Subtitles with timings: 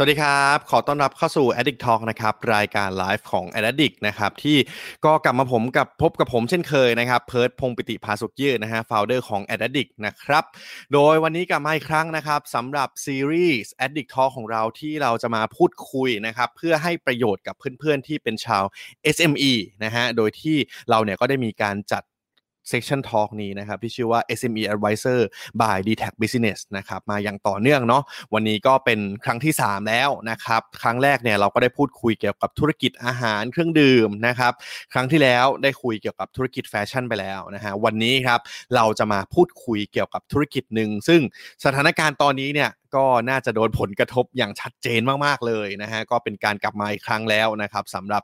[0.00, 4.58] สวัสดีครับ ขอต้อนรับเข้าสู่ Addict Talk นะครับ รายการไลฟ์ของ Addict นะครับ ที่
[5.04, 10.44] ก็กลับมาผมกับพบกับผมเช่นเคยนะครับ เพิร์ดพงปิติภาสุกยืดนะฮะ founder ของ Addict นะครับ
[10.92, 18.64] โดยวันนี้กลับมาอีกครั้งนะครับสำหรับซีรีส์ Addict Talk ของเราที่เราจะมาพูดคุยนะครับ เพื่อให้ประโยชน์กับเพื่อนๆที่เป็นชาว
[19.16, 19.52] SME
[19.84, 20.56] นะฮะ โดยที่
[20.90, 22.02] เราเนี่ยก็ได้มีการจัด
[22.70, 25.20] Section Talk นี้นะครับที่ชื่อว่า SME Advisor
[25.60, 28.02] by d t a c Business นะครับมาอย่างต่อเนื่องเนาะ
[28.34, 34.52] วันนี้ก็เป็นครั้งที่ 3 แล้วนะครับครั้งแรกเนี่ยเราก็ได้พูดคุยเกี่ยวกับธุรกิจอาหารเครื่องดื่มนะครับ
[34.92, 38.40] ครั้งที่แล้วได้คุยเกี่ยวกับธุรกิจแฟชั่นไปแล้วนะฮะวันนี้ครับ
[38.76, 41.20] เราจะมาพูดคุยเกี่ยวกับธุรกิจหนึ่งซึ่ง
[41.64, 48.22] สถานการณ์ตอนนี้เนี่ยก็น่าจะโดนผลกระทบอย่างชัดเจนมากๆเลยนะฮะก็เป็นการกลับมาอีกครั้งแล้วนะครับสำหรับ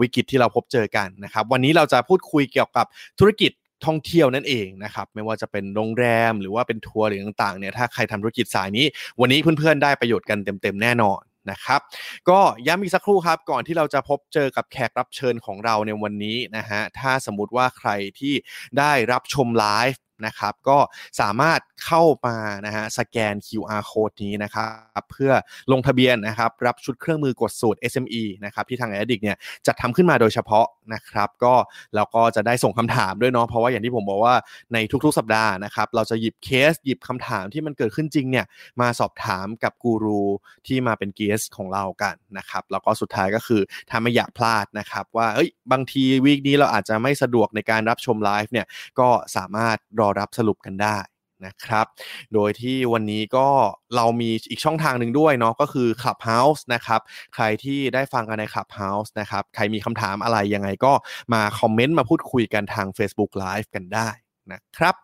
[0.00, 2.86] วิกฤตที่เราพบเจอกันนะครับวันนี้เราจะพูดคุยเกี่ยวกับ
[3.20, 3.52] ธุรกิจ
[3.86, 8.86] ท่องเที่ยวนั่นเองนะครับไม่ว่าจะเป็นโรงแรมหรือว่าเป็นทัวร์หรือต่างๆเนี่ยถ้าใครทำธุรกิจสายนี้
[9.20, 11.80] วันนี้เพื่อนๆได้ประโยชน์กันเต็มๆแน่นอนนะครับ
[12.28, 18.34] ก็ย้ำอีกสักครู่ครับ ก่อนที่เราจะพบเจอกับแขกรับเชิญของเราในวันนี้นะฮะถ้าสมมติว่าใครที่
[18.78, 20.78] ได้รับชมไลฟ์ นะครับ ก็
[21.20, 24.66] สามารถเข้ามานะฮะสแกน QR code นี้นะครั
[25.02, 25.32] บเพื่อ
[25.72, 31.54] ลงทะเบียนนะครับรับชุดเครื่องมือกดสูตร SME นะครับที่ทาง Addict เนี่ยจัดทำขึ้นมาโดยเฉพาะนะครับ ก็
[31.94, 34.34] เราก็จะได้ส่งคำถามด้วยเนาะเพราะว่าอย่างที่ผมบอกว่า
[34.72, 38.46] ในทุกๆ สัปดาห์นะครับเราจะหยิบเคสหยิบคำถามที่มันเกิดขึ้นจริงเนี่ย
[38.80, 40.22] มาสอบถามกับกูรู
[40.66, 48.66] ที่มาเป็นเกสของเรากันนะครับแล้วก็สุดท้ายก็คือถ้าไม่อยากพลาดนะครับว่าเอ้ยบางทีวีคนี้เราอาจจะไม่สะดวกในการรับชมไลฟ์เนี่ย
[49.00, 50.98] ก็สามารถรอรับสรุปกันได้
[51.46, 51.86] นะครับ
[52.34, 53.48] โดยที่วันนี้ก็
[53.96, 57.00] เรามีอีกช่องทางหนึ่งด้วยเนาะก็คือ Clubhouse นะครับ
[57.34, 60.92] ใครที่ได้ฟังกันใน Clubhouse นะครับ ใครมีคำถามอะไรยังไงก็
[61.34, 64.08] มาคอมเมนต์มาพูดคุยกันทาง Facebook Live กันได้
[64.52, 64.94] นะครับ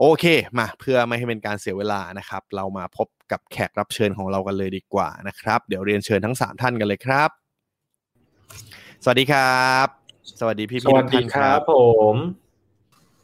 [0.00, 0.24] โอเค
[0.58, 7.30] มาเพื่อไม่ให้เป็นการเสียเวลานะครับ เรามาพบกับแขกรับเชิญของเรากันเลยดีกว่านะครับ เดี๋ยวเรียนเชิญทั้ง 3 ท่านกันเลยครับ
[9.02, 9.95] สวัสดีครับ
[10.40, 11.74] สวัสดีพี่สพี่วัสทุกดีท่านคครัรับบผ
[12.14, 12.16] ม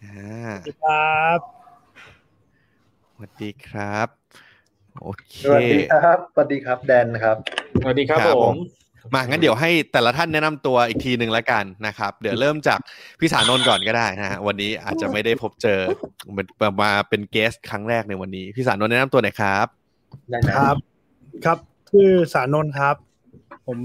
[0.04, 0.50] อ่า
[0.82, 1.38] ครับ
[3.12, 4.08] สวัสดีครับ
[5.02, 7.36] โอเคสวัสดีครับสวัสดีครับแดนครับ
[7.82, 8.56] สวัสดีครับครับผผมม
[9.14, 12.78] มางั้นเดี๋ยวให้แต่ละท่านแนะนำตัวอีกทีหนึ่งแล้วกันนะครับ เดี๋ยวเริ่มจาก
[13.20, 15.78] พี่สานนท์ก่อนก็ได้นะฮะวันนี้อาจจะไม่ได้พบเจอ
[16.34, 19.66] เป็นมาเป็นเกสครั้งแรกในวันนี้ พี่สานนท์แนะนำตัวหน่อยครับ
[20.30, 20.76] ได้คนะรับ
[21.44, 21.58] ครับ
[21.90, 22.96] ชื่อสารนนท์ครับ
[23.66, 23.78] ผม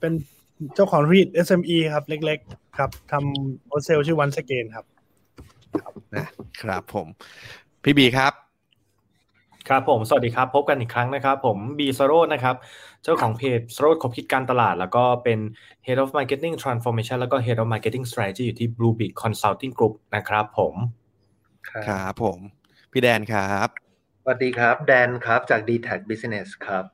[0.00, 0.12] เป็น
[0.74, 4.84] เจ้าของธุรกิจ SME ครับ เล็ก ๆ ครับทำโฮเซลชื่อวันสเกนครับ
[6.14, 6.26] นะ
[6.62, 7.06] ครับผม
[7.84, 8.32] พี่บีครับ
[9.68, 12.56] ครับผม สวัสดีครับ พบกันอีกครั้งนะครับ ผมบีสโรดนะครับ
[13.02, 15.38] เจ้าของเพจสโรดขบคิดการตลาด แล้วก็เป็น
[15.86, 20.74] Head of Marketing Transformation แล้วก็ Head of Marketing Strategy อยู่ที่ Blue Big Consulting Group นะครับผม
[21.68, 22.38] ครับผม
[22.92, 23.68] พี่แดนครับ
[24.22, 26.84] สวัสดีครับ แดนครับจาก d t a c Business ครับ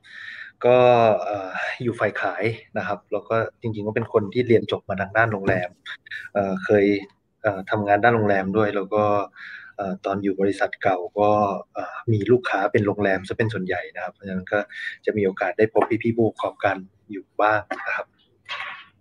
[0.66, 0.78] ก็
[1.82, 2.44] อยู่ฝ่ายขาย
[2.78, 5.69] นะครับ แล้วก็จริงๆก็เป็นคนที่เรียนจบมาทางด้านโรงแรม
[6.65, 6.87] เคย
[7.70, 9.04] ทำงานด้านโรงแรมด้วย แล้วก็
[10.06, 11.31] ตอนอยู่บริษัทเก่าก็
[12.12, 14.59] มีลูกค้าเป็นโรงแรมซะเป็นส่วนใหญ่นะครับ เพราะฉะนั้นก็
[15.06, 16.76] จะมีโอกาสได้พบพี่ๆผู้ประกอบการ
[17.12, 18.06] อยู่บ้างนะครับ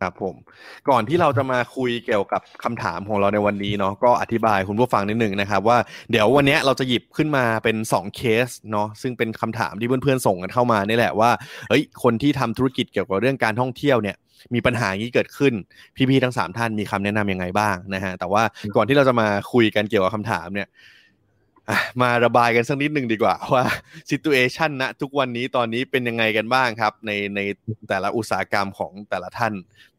[0.03, 0.35] ครับผม
[0.89, 5.77] ก่อนที่เราจะมาคุยเกี่ยวกับคำถามของเราในวันนี้เนาะก็อธิบายคุณผู้ฟังนิดหนึ่งนะครับว่า
[6.11, 11.31] เดี๋ยววันนี้เราจะหยิบขึ้นมาเป็น 2 เคสเนาะซึ่งเป็นคำถามที่เพื่อนๆส่งกันเข้ามานี่แหละว่า
[11.69, 14.15] เฮ้ยคนที่ทำธุรกิจเกี่ยวกับเรื่องการท่องเที่ยวเนี่ย
[14.53, 15.53] มีปัญหาอย่างนี้เกิดขึ้น
[16.09, 18.43] พี่ๆทั้งสามท่านมีคำแนะนำยังไงบ้างนะฮะแต่ว่า
[18.75, 20.69] ก่อนที่เราจะมาคุยกันเกี่ยวกับคำถามเนี่ย
[21.69, 23.63] อะมาระบายกันสักนิดหนึ่งดีกว่าว่า
[24.09, 27.39] ซิตูเอชันณทุกวันนี้ตอนนี้เป็นยังไงกันบ้างครับ ในใน
[27.89, 29.53] แต่ละอุตสาหกรรมของแต่ละท่าน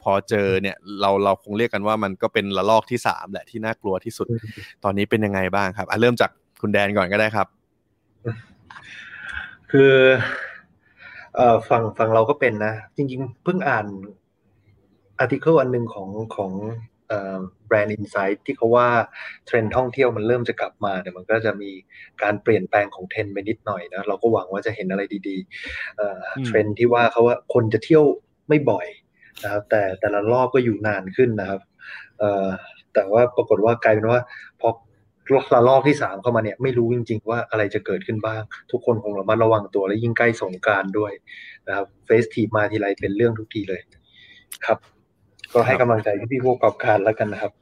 [0.05, 4.27] พอเจอเนี่ยเราเราคงเรียกกันว่ามันก็เป็นระลอกที่สามแหละที่น่ากลัวที่สุด
[4.85, 6.31] ตอนนี้เป็นยังไงบ้างครับอะเริ่มจาก
[6.61, 7.47] คุณแดนก่อนก็ได้ครับ
[9.71, 9.95] คือ
[11.37, 13.87] เอ่อฝั่งฝั่งเราก็เป็นนะ จริง ๆ เพิ่งอ่าน
[15.19, 16.53] article อันหนึ่งของของ
[17.09, 17.37] เอ่อ
[17.67, 18.89] Brand Inside ที่เขาว่า
[19.47, 21.71] เทรนด์ท่องเที่ยวมันเริ่มจะกลับมาแต่มันก็จะมี
[22.23, 28.05] การเปลี่ยนแปลงของเทรนด์ไปนิดหน่อยนะเราก็หวังว่าจะเห็นอะไรดีๆเอ่ออมเทรนด์ที่ว่าเขาว่าคนจะเที่ยว
[28.49, 28.87] ไม่บ่อย
[29.43, 31.61] นะครับ แต่แต่ละรอบก็อยู่นานขึ้นนะครับ
[32.19, 32.47] เอ่อ
[32.95, 34.21] แต่ว่าปรากฏว่ากลายเป็นว่า
[34.61, 34.69] พอ
[35.55, 41.13] ระลอกที่สามเข้ามาเนี่ยไม่รู้จริง ๆ ว่าอะไรจะเกิดขึ้นบ้าง ทุกคนคงระมัดระวังตัวและยิ่งใกล้สงกรารด้วย
[41.67, 43.81] นะครับเฟสทีมาทีไรเป็นเรื่องทุกทีเลย
[44.67, 44.79] ครับ
[45.53, 47.53] ก็ให้กำลังใจพี่ๆผู้ประกอบการแล้วกันนะครับ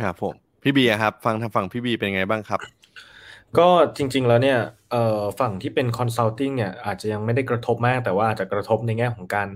[0.00, 2.60] ครับผมพี่บีครับ ฟังทางฝั่งพี่บีเป็นไงบ้างครับ
[3.58, 4.58] ก็จริง ๆ แล้วเนี่ย
[4.90, 9.48] เอ่อฝั่งที่เป็น consulting เนี่ยอาจจะยังไม่ได้กระทบมากแต่ว่าอาจจะกระทบในแง่ของการ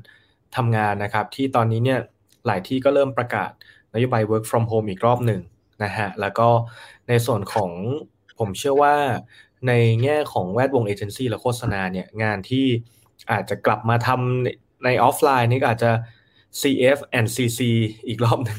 [0.56, 2.00] ทำงานนะครับที่ตอนนี้เนี่ย
[2.46, 3.50] หลายที่ก็เริ่มประกาศ
[3.94, 5.40] นโยบาย work from home อีกรอบหนึ่ง
[5.84, 6.48] นะฮะแล้วก็
[7.08, 7.70] ในส่วนของ
[8.38, 8.94] ผมเชื่อว่า
[9.68, 9.72] ใน
[10.02, 12.66] แง่ของแวดวงเอเจนซี่และโฆษณาเนี่ยงานที่
[13.30, 15.90] อาจจะกลับมาทำในออฟไลน์นี่ก็อาจจะ
[16.60, 17.60] CF and CC
[18.08, 18.58] อีกรอบหนึ่ง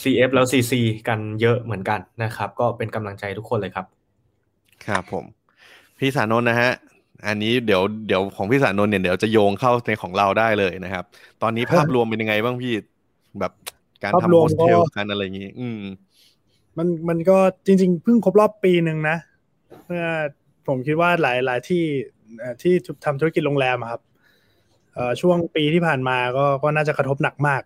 [0.00, 0.72] CF แล้ว CC
[1.08, 3.86] กันเยอะเหมือนกันนะครับ ก็เป็นกำลังใจทุกคนเลยครับ
[4.86, 5.24] ครับผม
[5.98, 6.70] พี่สานนท์นะฮะ
[7.26, 11.04] อันนี้เดี๋ยวเดี๋ยวของพี่สานนท์เนี่ยเดี๋ยวจะโยงเข้าในของเราได้เลยนะครับ
[11.42, 12.74] ตอนนี้ภาพรวมเป็นยังไงบ้างพี่
[13.40, 13.52] แบบ
[14.02, 15.80] การภาพทำรวโฮมสก็เทลการอะไรอย่างงี้ อืม
[16.78, 19.16] มันมันก็จริง ๆ เพิ่งครบรอบปีหนึ่งนะ
[19.86, 20.06] เมื่อ
[20.68, 21.82] ผมคิดว่าหลายหลายที่
[22.38, 22.74] เอ่อที่
[23.04, 24.00] ทำธุรกิจโรงแรมอะครับ
[24.94, 27.62] เอ่อช่วงปีที่ผ่านมาก็ก็น่าจะกระทบหนักมาก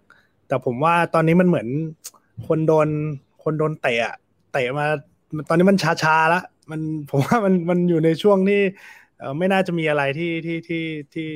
[0.48, 1.68] แต่ผมว่าตอนนี้มันเหมือน
[2.48, 2.88] คนโดน
[3.44, 4.14] คนโดนเตะอะ
[4.52, 4.86] เตะมา
[5.48, 6.80] ตอนนี้มันชาชาๆละมัน
[7.10, 9.05] ผมว่ามันมันอยู่ในช่วงที่เอ่อ
[9.38, 10.84] ไม่น่าจะมีอะไรที่ที่ที่
[11.14, 11.28] ที่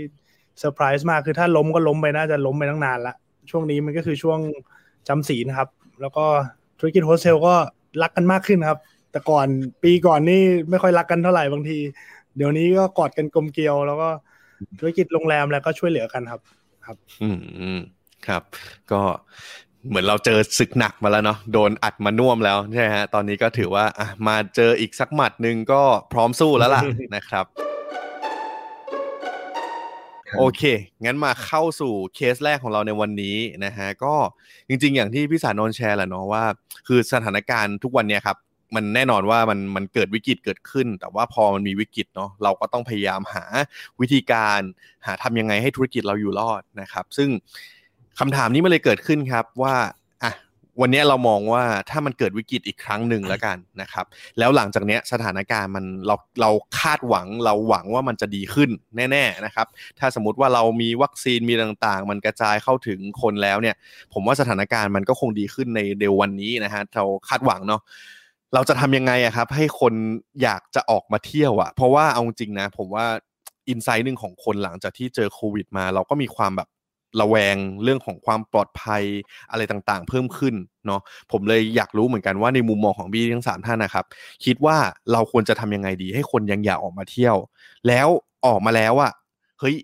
[0.59, 3.15] เซอร์ไพรส์มากคือถ้าล้มก็ล้มไปน่าจะล้มไปตั้งนานละ
[3.51, 4.39] ช่วงนี้มันก็คือช่วง
[5.09, 5.69] จำศีลนะครับ
[6.01, 6.25] แล้วก็
[6.79, 7.55] ธุรกิจโฮสเทลก็
[8.03, 8.79] รักกันมากขึ้นครับ
[9.13, 9.47] แต่ก่อน
[9.83, 11.79] ปีก่อนนี่ไม่ค่อยรักกันเท่าไหร่บางที
[12.37, 14.09] เดี๋ยวนี้ก็กอดกันกลมเกลียว แล้วก็
[14.79, 16.41] ธุรกิจโรงแรมแล้วก็ช่วยเหลือกันครับ
[17.23, 17.81] อืมอืม
[18.27, 18.43] ครับ
[18.91, 19.01] ก็
[19.89, 25.83] เหมือนเราเจอศึกหนักมาแล้วเนาะโดนอัดมาน่วมแล้วใช่ฮะตอนนี้ก็ถือว่าอะมาเจออีกสักหมัดหนึ่งก็
[26.13, 26.83] พร้อมสู้แล้วล่ะ
[27.15, 27.70] นะครับครับ
[30.39, 30.63] โอเค
[31.05, 34.15] งั้นมาเข้าสู่เคสแรกของเราในวันนี้นะฮะ ก็
[34.69, 36.45] จริง ๆ อย่างที่พี่สานนท์แชร์แหละเนาะว่า
[36.87, 38.37] คือสถานการณ์ทุกวันเนี้ยครับ
[38.75, 43.45] มันแน่นอนว่ามันมันเกิดวิกฤตเกิดขึ้น แต่ว่าพอมันมีวิกฤตเนาะเราก็ต้องพยายามหา
[44.01, 44.61] วิธีการ
[45.07, 47.29] หาทำยังไงให้ธุรกิจเราอยู่รอดนะครับ ซึ่ง
[48.19, 49.75] คำถามนี้มันเลยเกิดขึ้นครับว่า
[50.81, 54.07] วันเนี้ยเรามองว่าถ้ามันเกิดวิกฤตอีกครั้งหนึ่งแล้วกันนะครับ
[54.39, 56.51] แล้วหลังจากเนี้ยสถานการณ์มันเราเรา
[56.81, 58.71] คาดหวังเราหวังว่ามันจะดีขึ้น
[59.11, 59.67] แน่ๆนะครับ
[59.99, 63.77] ถ้าสมมติว่าเรามีวัคซีนมีต่างๆ มันกระจายเข้าถึงคนแล้วเนี่ย
[64.13, 67.81] ผมว่าสถานการณ์มันก็คงดีขึ้นในเร็ววันนี้นะฮะเราคาดหวังเนาะ
[68.55, 69.95] เราจะทำยังไงอะครับ ให้คน
[70.43, 73.07] อยากจะออกมาเที่ยวอะเพราะว่าเอาจริงนะ ผมว่า
[73.69, 76.69] อินไซต์หนึ่งของคนหลังจากที่เจอโควิดมา เราก็มีความแบบ
[77.21, 79.03] ระแวงเรื่องของความปลอดภัย
[79.51, 80.55] อะไรต่างๆ เพิ่มขึ้น
[80.87, 81.01] เนาะ
[81.33, 84.05] ผมเลยอยากรู้เหมือนกันว่าในมุมมองของบี้ทั้งสามท่านนะครับ
[84.45, 84.77] คิดว่า
[85.13, 87.37] เราควรจะทำยังไงดี ให้คนยังอยากออกมาเที่ยว
[87.89, 88.09] แล้ว
[88.47, 89.13] ออกมาแล้วอะ
[89.61, 89.77] เฮ้ย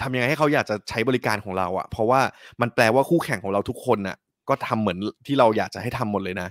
[0.00, 2.20] ทำยังไงให้เขาอยากจะใช้บริการของเราอะเพราะว่า
[2.60, 4.16] มันแปลว่าคู่แข่งของเราทุกคนน่ะ
[4.48, 6.48] ก็ทำเหมือนที่เราอยากจะให้ทำหมดเลยนะ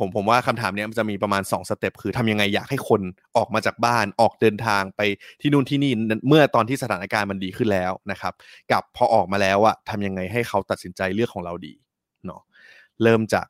[0.00, 3.00] ผมผมว่าคำถามเนี้ยมันจะมีประมาณ2สเต็ปคือทำยังไงอยากให้คน
[3.36, 5.00] ออกมาจากบ้านออกเดินทางไป
[5.40, 5.92] ที่นู่นที่นี่
[6.28, 8.32] เมื่อตอนที่สถานการณ์มันดีขึ้นแล้วนะครับ
[8.72, 11.72] กับพอออกมาแล้วอะทำยังไงให้เขาตัดสินใจเลือกของเราดี
[12.26, 12.40] เนาะ
[13.02, 13.46] เริ่มจาก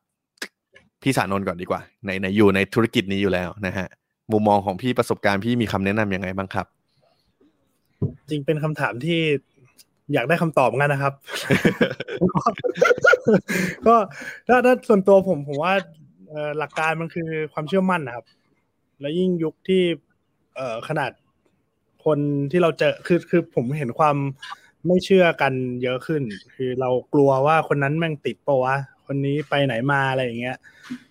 [1.01, 3.87] พี่สานนท์ก่อนดีกว่า ในในอยู่ในธุรกิจนี้อยู่แล้วนะฮะ
[4.31, 6.67] มุมมองของพี่ประสบการณ์พี่มีคำแนะนำยังไงบ้างครับ
[8.29, 9.21] จริงเป็นคำถามที่
[10.13, 11.13] อยากได้คำตอบงั้นนะครับ
[13.87, 13.95] ก็
[14.47, 15.73] ถ้าถ้าส่วนตัวผมผมว่า
[16.57, 18.25] หลักการมันคือความเชื่อมั่นนะครับ
[18.99, 19.83] และยิ่งยุคที่
[20.55, 21.11] เอขนาด
[22.05, 22.19] คน
[22.51, 24.17] ที่เราเจอคือคือผมเห็นความ
[24.87, 26.23] ไม่เชื่อกันเยอะขึ้น
[26.55, 28.75] คือเรากลัวว่าคนนั้นแม่งติดปะวะ
[29.05, 30.57] คนนี้ไปไหนมาอะไรอย่างเงี้ย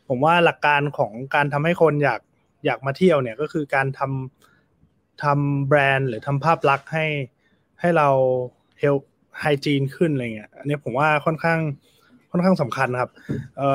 [0.08, 2.20] ผมว่าหลักการของการทำให้คนอยาก
[2.66, 7.06] อยากมาเที่ยวเนี่ยก็คือการทำทำแบรนด์หรือทำภาพลักษณ์ให้
[7.80, 8.08] ให้เรา
[8.78, 8.94] เฮล
[9.40, 11.60] ไฮจีนขึ้นอะไรเงี้ยอันนี้ผมว่าค่อนข้าง
[12.30, 13.10] ค่อนข้างสำคัญครับ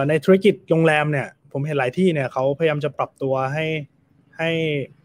[0.10, 3.66] ในธุรกิจโรงแรมเนี่ย ผมเห็นหลายที่เนี่ยเขาพยายามจะปรับตัวให้
[4.38, 4.50] ให้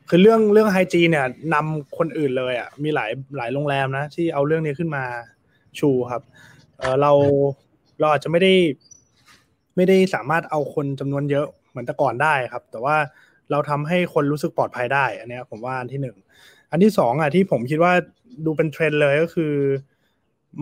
[0.08, 5.04] คือเรื่องเรื่องไฮจีเนี่ยนำคนอื่นเลยอะมีหลายหลายโรงแรมนะ ที่เอาเรื่องนี้ขึ้นมา
[5.78, 6.22] ชูครับ
[6.78, 7.12] เออเรา
[8.00, 8.52] เราอาจจะไม่ได้
[9.76, 12.96] ไม่ได้สามารถเอาคนจำนวนเยอะเหมือนแต่ก่อนได้ครับ แต่ว่า
[13.50, 16.16] เราทำให้คนรู้สึกปลอดภัยได้ อันนี้ผมว่าอันที่หนึ่ง
[16.70, 17.92] อันที่สองอะที่ผมคิดว่า
[18.44, 19.52] ดูเป็นเทรนด์เลยก็คือ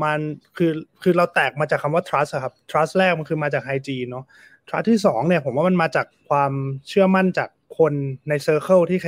[0.03, 0.19] มัน
[0.57, 4.25] คือคือเราแตกมาจากคำว่า trust ครับ trust แรกมันคือมาจาก hygiene เนาะ
[4.69, 6.53] trust ที่สองเนี่ยผมว่ามันมาจากความ
[6.89, 7.93] เชื่อมั่นจากคน
[8.29, 8.99] ใน circle ที่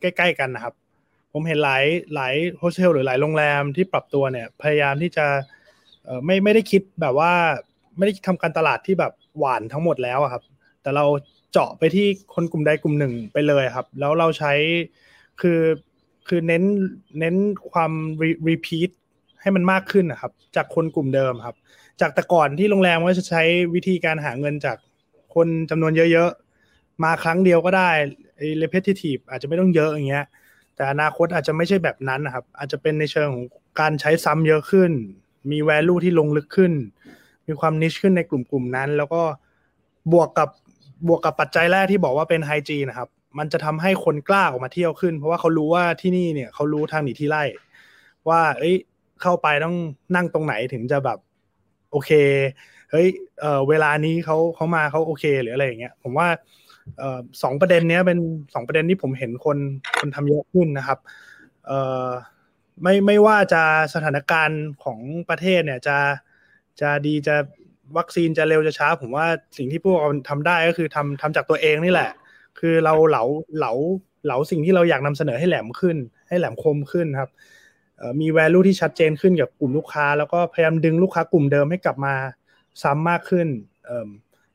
[0.00, 0.74] ใกล้ๆกันนะครับ
[1.32, 1.84] ผมเห็นหลาย
[2.14, 5.26] หลายโฮสเทลหรือหลายโรงแรมที่ปรับตัวเนี่ย พยายามที่จะ
[6.24, 7.32] ไม่ไม่ได้คิดแบบว่า
[7.96, 10.42] ไม่ได้ทำการตลาดที่แบบหวานทั้งหมดแล้วครับ
[10.82, 11.04] แต่เรา
[11.52, 14.52] เจาะไปที่คนกลุ่มใดกลุ่มหนึ่งไปเลยครับ แล้วเราใช้
[15.40, 15.60] คือ
[16.28, 16.64] คือเน้น
[17.18, 17.36] เน้น
[17.72, 17.92] ความ
[18.48, 18.90] รีพีท
[19.40, 21.56] ให้มันมากขึ้นนะครับ จากคนกลุ่มเดิมครับ
[22.00, 23.42] จากแต่ก่อนที่โรงแรมก็จะใช้
[23.74, 24.76] วิธีการหาเงินจาก
[25.34, 27.90] คนจำนวนเยอะๆ มาครั้งเดียวก็ได้
[28.36, 30.26] ไอ้ repetitive อาจจะไม่ต้องเยอะอย่างเงี้ย
[30.74, 33.44] แต่อนาคตอาจจะไม่ใช่แบบนั้นนะครับ อาจจะเป็นในเชิงของ
[33.80, 34.90] การใช้ซ้ำเยอะขึ้น
[35.50, 36.72] มี value ที่ลงลึกขึ้น
[37.46, 39.22] มีความนิชขึ้นในกลุ่มกลุ่มนั้น แล้วก็
[40.12, 40.48] บวกกับ
[41.08, 47.44] บวกกับปัจจัยแรกที่บอกว่าเป็นไฮจีนะครับ มันจะทำให้คนกล้าออกมาเที่ยวขึ้น เพราะว่าเขารู้ว่าที่นี่เนี่ยเขารู้ทางหนีที่ไล่
[48.28, 48.76] ว่า เอ้ย
[49.22, 49.76] เข้าไปต้อง
[50.16, 51.18] นั่งตรงไหนถึงจะแบบ
[51.90, 52.10] โอเค
[52.90, 53.06] เฮ้ย
[53.40, 56.28] เออเวลานี้เขาเขามาเขาโอเค หรืออะไรอย่างเงี้ย ผมว่า
[56.98, 58.18] เออสองประเด็นเนี้ยเป็น
[58.54, 59.58] สองประเด็นที่ผมเห็นคน
[59.98, 60.98] คนทำเยอะขึ้นนะครับ
[61.66, 61.72] เอ
[62.06, 62.08] อ
[62.82, 63.62] ไม่ไม่ว่าจะ
[63.94, 64.98] สถานการณ์ของ
[65.28, 65.98] ประเทศเนี่ยจะ
[66.80, 67.36] จะดีจะ
[67.96, 72.10] วัคซีนจะเร็วจะช้า ผมว่าสิ่งที่พวกเราทำได้ก็คือทำทำจากตัวเองนี่แหละ
[72.58, 73.24] คือเราเหลา
[73.58, 73.72] เหลา
[74.24, 75.96] เหลาสิ่งที่เราอยากนำเสนอให้แหลมขึ้น
[76.28, 77.30] ให้แหลมคมขึ้นครับ
[78.20, 82.14] มี value ที่ชัดเจนขึ้นกับกลุ่มลูกค้า แล้วก็พยายามดึงลูกค้ากลุ่มเดิมให้กลับมา
[82.82, 83.48] ซ้ำมากขึ้น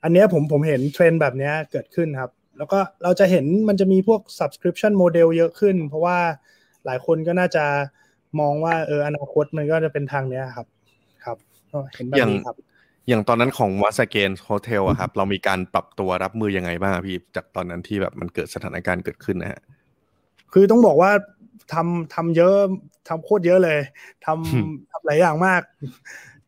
[0.04, 6.18] อันนี้ผมผมเห็นเทรนด์แบบนี้เกิดขึ้นครับ แล้วก็เราจะเห็นมันจะมีพวก subscription model เยอะขึ้น เพราะว่า
[6.86, 7.66] หลายคนก็น่าจะ
[8.40, 10.68] มองว่าเอออนาคตมันก็จะเป็นทางเนี้ยครับ
[11.26, 11.38] ครับ
[11.96, 12.58] เห็นแบบนี้ครับ
[13.08, 19.62] อย่างตอนนั้นของวัสเกนโฮเทลอะครับ เรามีการปรับตัวรับมือยังไงบ้างพี่จากตอนนั้นที่แบบมันเกิดสถานการณ์เกิดขึ้นนะฮะ
[20.54, 21.12] คือต้องบอกว่า
[21.74, 22.58] ทำทำเยอะ
[23.08, 23.80] ทำโคตรเยอะเลย
[24.26, 25.62] ทำทำหลายอย่างมาก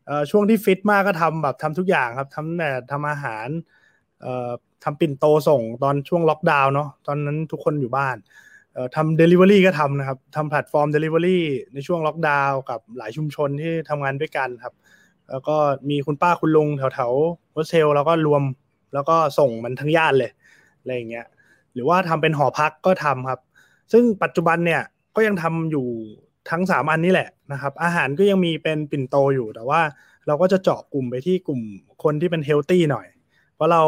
[0.06, 3.48] เอ่อช่วงที่ฟิตมากก็ทำแบบทำทุกอย่างครับทำแต่ทำอาหาร
[4.22, 4.50] เอ่อ
[4.84, 8.16] ทำปิ่นโตส่งตอนช่วงล็อกดาวน์เนาะตอนนั้นทุกคนอยู่บ้าน
[8.74, 11.44] เอ่อทำเดลิเวอรี่ก็ทำนะครับทำแพลตฟอร์มเดลิเวอรี่
[11.74, 14.74] ในช่วงล็อกดาวน์กับหลายชุมชนที่ทำงานด้วยกันครับ
[15.30, 15.56] แล้วก็
[15.90, 17.12] มีคุณป้าคุณลุงแถวแถว
[17.52, 18.42] โฮสเทลแล้วก็รวม
[18.94, 20.30] แล้วก็ส่งมันทั้งย่านเลย
[20.80, 21.26] อะไรอย่างเงี้ย
[21.72, 23.40] หรือว่าทำเป็นหอพักก็ทำครับ
[23.92, 24.82] ซึ่งปัจจุบันเนี่ย
[25.16, 25.86] ก็ยังทำอยู่
[26.50, 29.80] ทั้งสามอันนี้แหละนะครับ อาหารก็ยังมีเป็นปิ่นโตอยู่แต่ว่า
[30.26, 31.60] เราก็จะเจาะกลุ่มไปที่กลุ่ม
[32.02, 33.06] คนที่เป็น healthy หน่อย
[33.54, 33.82] เพราะเรา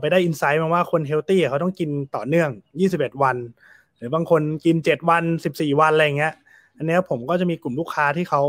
[0.00, 2.50] ไปได้ insight มาว่าคน healthy เขาต้องกินต่อเนื่อง
[2.86, 3.36] 21 วัน
[3.96, 6.34] หรือบางคนกิน 7 วัน 14 วันอะไรเงี้ย
[6.76, 8.42] อันนี้ผมก็จะมีกลุ่มลูกค้าที่เขา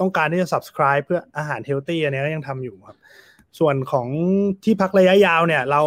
[0.00, 2.98] ต้องการที่จะ subscribe เพื่ออาหาร healthy อันนี้ก็ยังทำอยู่ครับ
[3.58, 4.08] ส่วนของ
[4.64, 5.82] ที่พักระยะยาวเนี่ยเรา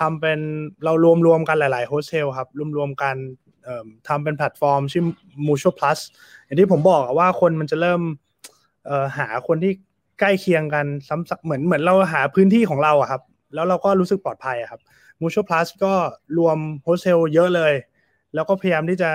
[0.00, 0.40] ทำเป็น
[0.84, 3.16] เรารวมรวมกันหลาย ๆ โฮสเทลครับรวมรวมกัน
[4.08, 5.04] ทำเป็นแพลตฟอร์มชื่อ
[5.46, 5.98] Mutual Plus
[6.44, 8.00] อย่างที่ผมบอกว่าคนมันจะเริ่ม
[9.18, 9.72] หาคนที่
[10.20, 13.22] ใกล้เคียงกันซ้ำเหมือนเหมือนเราหาพื้นที่ของเราอะครับ
[13.54, 14.80] แล้วเราก็รู้สึกปลอดภัยครับ
[15.20, 15.92] Mutual Plus ก็
[16.38, 17.72] รวมโฮสเทลเยอะเลย
[18.34, 19.10] แล้วก็พยายามที่จะ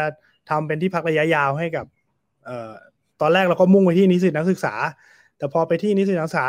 [0.50, 1.86] ทำเป็นที่พักระยะยาวให้กับ
[3.22, 4.74] ตอนแรกเราก็มุ่งไปที่นิสิตนักศึกษา
[5.38, 6.46] แต่พอไปที่นิสิตนักศึกษา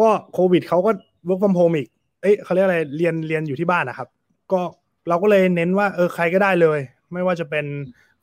[0.00, 0.90] ก็โควิดเขาก็
[1.28, 1.88] work from home อีก
[2.22, 4.08] เอ้ยเขาเรียกอะไร เรียนเรียนอยู่ที่บ้านนะครับ
[4.52, 4.60] ก็
[5.08, 6.78] เราก็เลยเน้นว่าเออใครก็ได้เลย
[7.12, 7.66] ไม่ว่าจะเป็น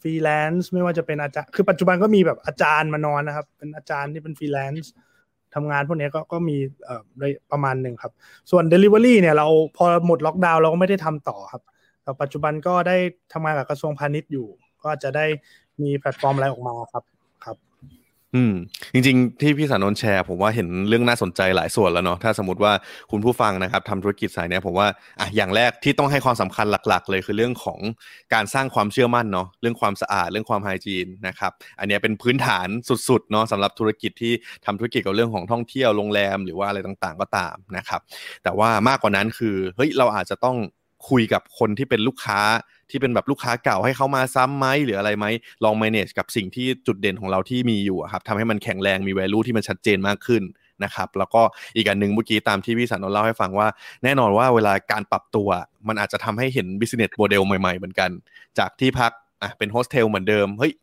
[0.01, 4.91] ฟรีแลนซ์ไม่ว่าจะเป็นอาจารย์คือปัจจุบันก็มีแบบอาจารย์มานอนนะครับ เป็นอาจารย์ที่เป็นฟรีแลนซ์
[5.55, 7.01] ทำงานพวกนี้ก็ก็มีเอ่อ
[7.51, 8.13] ประมาณหนึ่งครับ
[8.51, 11.61] ส่วน Delivery เนี่ยเราพอหมดล็อกดาวน์เราก็ไม่ได้ทำต่อครับ
[12.03, 12.97] แต่ปัจจุบันก็ได้
[13.33, 14.47] ทำงานกับกระทรวงพาณิชย์อยู่
[14.83, 15.25] ก็จะได้
[15.81, 17.03] มีแพลตฟอร์มอะไรออกมาครับ
[18.35, 18.53] อืม
[18.93, 22.73] จริงๆ ที่พี่สานนท์แชร์ ผมว่าเห็นเรื่องน่าสนใจหลายส่วนแล้วเนาะถ้าสมมติว่า
[23.11, 24.87] คุณผู้ฟังนะครับทำธุรกิจสายเนี้ยผมว่า
[25.19, 27.79] อะอย่างแรกที่ต้องให้ความสำคัญหลัก ๆ เลยคือเรื่องของ
[28.33, 32.67] การสร้างความเชื่อมั่นเนาะเรื่องความสะอาดเรื่องความไฮจีนนะครับอันนี้เป็นพื้นฐาน
[33.09, 34.33] สุดๆเนาะสำหรับธุรกิจที่
[34.65, 38.01] ทำธุรกิจกับเรื่องของท่องเที่ยวโรงแรมหรือว่าอะไรต่างๆ ก็ตามนะครับ
[38.43, 40.57] แต่ว่ามากกว่านั้นคือเฮ้ยเราอาจจะต้อง
[41.09, 42.39] คุยกับคนที่เป็นลูกค้า
[42.89, 45.25] ที่เป็นแบบลูกค้าเก่าให้เขามาซ้ำไหมหรืออะไรไหม
[45.63, 50.43] ลอง manage กับสิ่งที่จุดเด่นของเราที่มีอยู่ครับทำให้มันแข็งแรงมี value ที่มันชัดเจนมากขึ้น
[50.83, 51.41] นะครับแล้วก็
[51.75, 53.67] อีกอันหนึ่งเมื่อกี้ตามที่พี่สันนเล่าให้ฟังว่า
[54.03, 55.49] แน่นอนว่าเวลาการปรับตัว
[55.87, 58.09] มันอาจจะทำให้เห็น business model ใหม่ๆ เหมือนกัน
[58.59, 59.11] จากที่พัก
[59.41, 60.73] อะเป็นโฮสเทลเหมือนเดิมเฮ้ย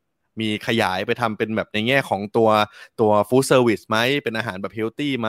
[0.40, 2.50] มีขยายไปทำเป็นแบบในแง่ของตัว
[3.00, 5.28] ตัว food service ไหม เป็นอาหารแบบ healthy ไหม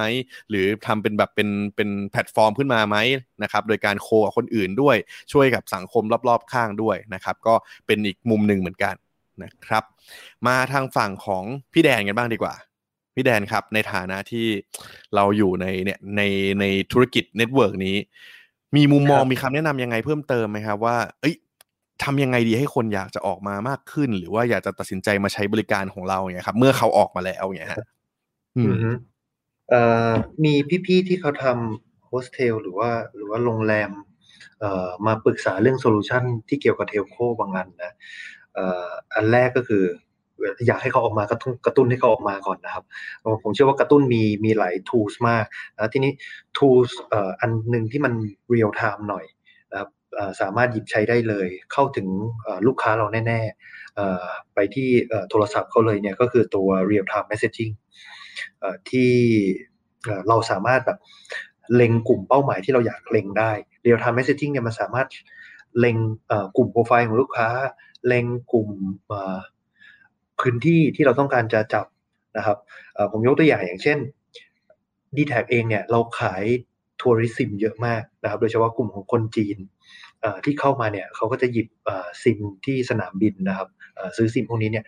[0.49, 2.97] หรือทำเป็นแบบเป็นเป็นแพลตฟอร์มขึ้นมาไหม
[3.43, 4.97] นะครับโดยการ co กับคนอื่นด้วย
[5.31, 7.53] ช่วยกับสังคมรอบๆข้างด้วยนะครับก็
[7.85, 8.95] เป็นอีกมุมหนึ่งเหมือนกัน
[9.43, 9.83] นะครับ
[10.47, 11.43] มาทางฝั่งของ
[11.73, 12.55] พี่แดนกันบ้างดีกว่า
[13.15, 14.47] พี่แดนครับในฐานะที่
[15.15, 16.21] เราอยู่ในเนี่ยใน
[16.59, 17.97] ในธุรกิจ network นี้
[18.75, 21.35] มีมุมมองมีคำแนะนำยังไงเพิ่มเติมไหมครับว่า เอ้ย
[22.05, 27.79] ทำยังไงดีให้คนอยากจะออกมามากขึ้น หรือว่าอยากจะตัดสินใจมาใช้บริการของเราเนี่ยครับ เมื่อเขาออกมาแล้วเนี่ยฮะ
[28.57, 28.73] อืม
[29.69, 30.11] เอ่อ
[30.43, 30.53] มี
[30.85, 33.91] พี่ๆที่เขาทำโฮสเทลหรือว่าหรือว่าโรงแรม
[34.59, 37.91] เอ่อมาปรึกษาเรื่อง solution ที่เกี่ยวกับ telco บางอันนะ
[38.53, 39.83] เอ่ออันแรกก็คือ
[40.67, 42.83] อยากให้เขาออกมากระตุ้นกระตุ้นให้เขาออกมาก่อนนะครับ
[43.43, 45.45] ผมเชื่อว่ากระตุ้นมีมีหลาย tools มาก
[45.75, 46.11] นะทีนี้
[46.57, 48.13] tools เอ่ออันหนึ่งที่มัน
[48.53, 49.25] real time หน่อย
[49.71, 49.89] นะครับ
[50.41, 52.07] สามารถหยิบใช้ได้เลย เข้าถึง
[52.67, 53.39] ลูกค้าเราแน่
[53.97, 54.89] ๆ ไปที่
[55.29, 57.73] โทรศัพท์เขาเลยเนี่ยก็คือตัว real time messaging
[58.89, 59.13] ที่
[60.27, 60.99] เราสามารถแบบ
[61.75, 63.51] เล็งกลุ่มเป้าหมายที่เราอยากเล็งได้
[63.85, 65.07] real time messaging เนี่ยมันสามารถ
[65.79, 65.97] เล็ง
[66.57, 67.49] กลุ่มโปรไฟล์ของลูกค้า
[68.07, 68.69] เล็งกลุ่ม
[70.41, 71.85] พื้นที่ที่เราต้องการจะจับ
[72.37, 72.57] นะครับ
[73.11, 73.97] ผมยกตัวอย่างอย่างเช่น
[75.15, 76.43] d t แทเองเนี่ยเราขาย
[77.01, 79.57] ทัวริซึมเยอะมากนะครับ โดยเฉพาะกลุ่มของคนจีน
[80.45, 81.67] ที่เข้ามาเนี่ยเขาก็จะหยิบ
[82.23, 83.67] ซิมที่สนามบินนะครับ
[84.17, 84.85] ซื้อซิมพวกนี้เนี่ย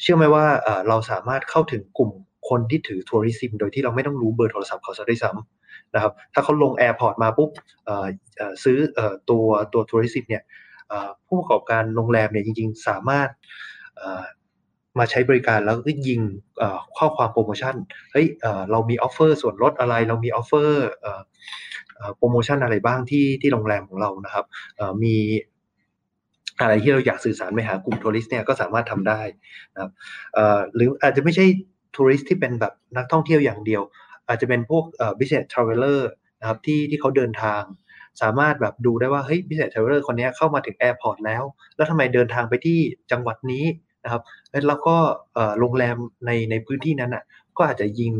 [0.00, 0.44] เชื่อไหมว่า
[0.88, 2.10] เราสามารถเข้าถึงกลุ่ม
[2.48, 7.50] คนที่ถือทัวริซิมโดยที่เราไม่ต้องรู้เบอร์โทรศัพท์เขาซะด้วยซ้ำนะครับถ้าเขาลง airport มาปุ๊บ
[8.64, 8.78] ซื้อ
[9.30, 10.42] ตัวตัว tourist SIM เนี่ย
[11.26, 13.28] ผู้ประกอบการโรงแรมเนี่ยจริงๆ สามารถ
[14.98, 16.20] มาใช้บริการแล้วก็ยิง
[16.98, 17.74] ข้อความโปรโมชั่น
[18.12, 18.26] เฮ้ย
[18.70, 20.88] เรามี offer ส่วนลดอะไร เรามี offer
[22.16, 24.44] โปรโมชั่นอะไรบ้างที่ที่โรงแรมของเรานะครับ
[25.02, 25.16] มี
[26.60, 29.20] อะไรที่เราอยากสื่อสารไปหากลุ่ม tourist เนี่ยก็สามารถทำได้
[29.74, 29.90] นะครับ
[30.74, 31.44] หรืออาจจะไม่ใช่
[31.94, 33.82] tourist ที่เป็นแบบนักท่องเที่ยวอย่างเดียว
[34.28, 34.84] อาจจะเป็นพวก
[35.18, 36.00] business traveler
[36.40, 37.62] นะครับที่ที่เขาเดินทาง
[38.22, 41.42] สามารถแบบดูได้ว่าเฮ้ย business traveler คนนี้เข้ามาถึง airport แล้ว
[41.76, 42.78] แล้วทำไมเดินทางไปที่
[43.10, 43.64] จังหวัดนี้
[44.04, 44.22] นะครับ
[44.68, 44.96] แล้วก็
[45.60, 47.24] โรงแรมในในพื้นที่นั้นอะ
[47.56, 48.12] ก็อาจจะยิง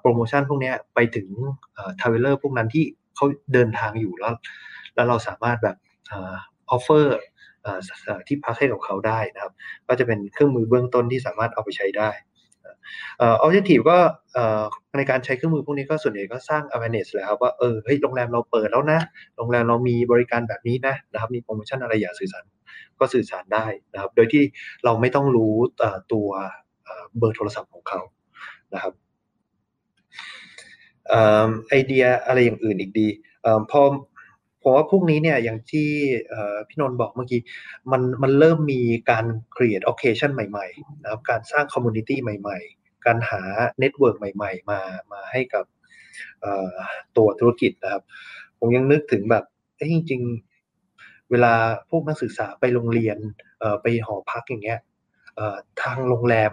[0.00, 1.28] โปรโมชั่นพวกนี้ไปถึง
[2.00, 2.84] traveler พวกนั้นที่
[3.18, 4.34] เขาเดินทางอยู่แล้ว
[4.94, 5.76] แล้วเราสามารถแบบ
[6.12, 7.18] offer
[8.26, 9.52] ที่พักให้กับเขาได้นะครับ
[9.88, 12.10] ก็จะเป็นเครื่องมือเบื้องต้นที่สามารถเอาไปใช้ได้
[13.20, 13.98] ออบเจกตีฟก็
[14.96, 19.00] ในการใช้เครื่องมือพวกนี้ก็ส่วนใหญ่ก็สร้าง awareness แล้วครับว่าเออเฮ้ยโรงแรมเราเปิดแล้วนะ
[19.36, 22.44] โรงแรมเรามีบริการแบบนี้นะนะครับมีโปรโมชั่นอะไรอยากสื่อสาร
[23.00, 24.42] ก็สื่อสารได้นะครับ โดยที่
[24.84, 25.54] เราไม่ต้องรู้
[26.12, 26.28] ตัว
[27.18, 28.00] เบอร์โทรศัพท์ของเขา
[28.74, 28.92] นะครับ
[31.68, 33.08] ไอเดียอะไรอย่างอื่นอีกดี
[33.70, 33.82] พอ
[34.62, 35.88] ผมว่าพวกนี้เนี่ยอย่างที่
[36.68, 37.40] พี่นนท์บอกเมื่อกี้
[37.92, 39.24] มันมันเริ่มมีการ
[39.54, 43.40] create occasion ใหม่ๆนะครับการสร้าง community ใหม่ๆ การหา
[43.82, 44.80] network ใหม่ๆ มา
[45.12, 45.64] มาให้กับ
[47.16, 48.02] ตัวธุรกิจนะครับ
[48.58, 49.44] ผมยังนึกถึงแบบ
[49.92, 50.22] จริง
[50.76, 51.54] ๆ เวลา
[51.90, 53.18] พวกนักศึกษาไปโรงเรียน
[53.82, 54.80] ไปหอพักอย่างเงี้ย
[55.82, 56.52] ทางโรงแรม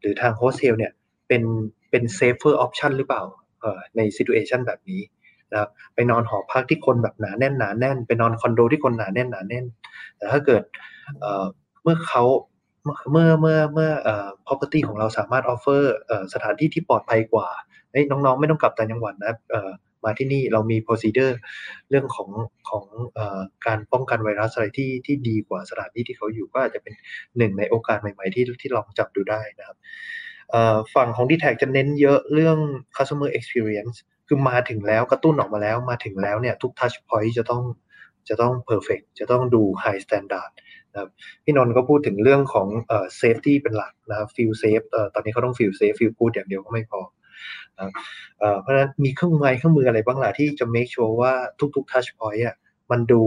[0.00, 0.92] หรือทางโฮสเทลเนี่ย
[1.28, 1.42] เป็น
[1.90, 3.22] เป็น safer option หรือเปล่า
[3.96, 5.02] ใน situation แบบนี้
[5.52, 9.64] นะครับไปนอนหอพักที่คนแบบหนาแน่นหนาแน่น ไปนอนคอนโดที่คนหนาแน่นหนาแน่น
[10.16, 10.62] แต่ถ้าเกิด
[11.82, 12.22] เมื่อเขา
[13.12, 17.48] เมื่อเมื่อเมื่อเอ่อ property ของเราสามารถ offer เอ่อสถานที่ที่ปลอดภัยกว่า
[18.10, 19.34] น้องๆ ไม่ต้องกลับต่างจังหวัดนะ
[20.04, 21.32] มาที่นี่เรามี procedure
[21.90, 22.30] เรื่องของ
[22.68, 22.84] ของ
[23.18, 23.20] อ
[23.66, 26.94] การป้องกันไวรัสอะไรที่ที่ดีกว่าสถานที่ที่เขาอยู่ก็อาจจะเป็น
[27.36, 29.76] หนึ่งในโอกาสใหม่ ๆ ที่ที่ลองจับดูได้นะครับ
[30.94, 32.58] ฝั่งของ d t แทจะเน้นเยอะเรื่อง
[32.96, 33.96] customer experience
[34.28, 37.62] คือมาถึงแล้วกระตุ้นออกมาแล้วมาถึงแล้วเนี่ยทุก touch point จะต้อง
[38.28, 40.50] จะต้อง perfect จะต้องดู high standard
[40.92, 41.10] นะครับ
[41.44, 47.00] พี่นนท์ก็พูดถึงเรื่องของเอ่อ safety เป็นหลักนะ feel safe เอ่อตอนนี้เขาต้อง feel safe feel good อย่างเดียวก็ไม่พอ
[47.78, 47.90] นะ
[48.38, 51.32] เอ่อเพราะฉะนั้นมีเครื่องไมือเครื่องมืออะไรบ้างล่ะที่จะ make sure ว่า
[51.76, 52.56] ทุกๆ touch point อะ
[52.90, 53.22] มันดู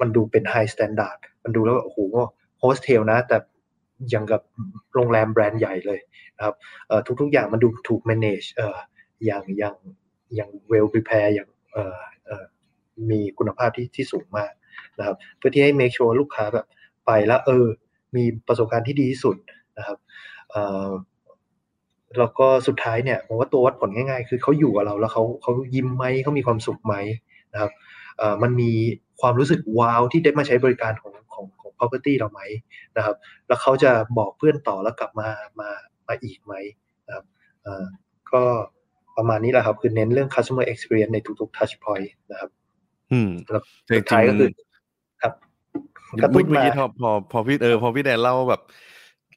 [0.00, 1.98] มันดูเป็น high standard มันดูแล้วโอ้โห
[2.60, 3.36] โฮสเทลนะแต่
[4.10, 4.42] อย่างกับ
[4.94, 6.00] โรงแรมแบรนด์ใหญ่เลย
[6.36, 6.54] นะครับ
[7.20, 8.48] ทุกๆอย่างมันดูถูก manage
[9.26, 9.76] อย่างอย่าง
[10.34, 11.48] อย่าง well prepare อย่าง
[13.10, 14.52] มีคุณภาพที่ที่สูงมาก
[14.98, 16.66] นะครับ เพื่อที่ให้ make sure ลูกค้าแบบ
[17.06, 17.66] ไปแล้วเออ
[18.16, 19.36] มีประสบการณ์ที่ดีที่สุด
[19.78, 19.98] นะครับ
[22.18, 26.94] แล้วก็สุดท้ายเนี่ยผมว่าตัววัดผลง่ายๆ คือเขาอยู่กับเราแล้วเขาเขายิ้มไหมเขามีความสุขไหม
[27.52, 27.70] นะครับ
[28.42, 28.70] มันมี
[29.20, 31.12] ความรู้สึกว้าวที่ได้มาใช้บริการของ
[31.78, 32.40] property เราไหม
[32.96, 33.16] นะครับ
[33.48, 35.28] แล้วเขาจะบอกเพื่อนต่อแล้วกลับมา
[35.60, 35.68] มา
[36.08, 36.54] มาอีกไหม
[37.06, 37.24] นะครับ
[37.62, 37.84] เอ่อ
[38.32, 38.42] ก็
[39.16, 42.50] ประมาณนี้แหละครับ คือเน้นเรื่อง customer experience ในทุกๆ touch point นะครับ
[43.12, 43.62] อืมแล้ว
[43.98, 44.50] สุดท้ายก็คือ
[45.22, 45.32] ครับ
[46.22, 48.62] กระตุ้นมาพอพอพอพี่เออพอพี่แดนเล่าแบบ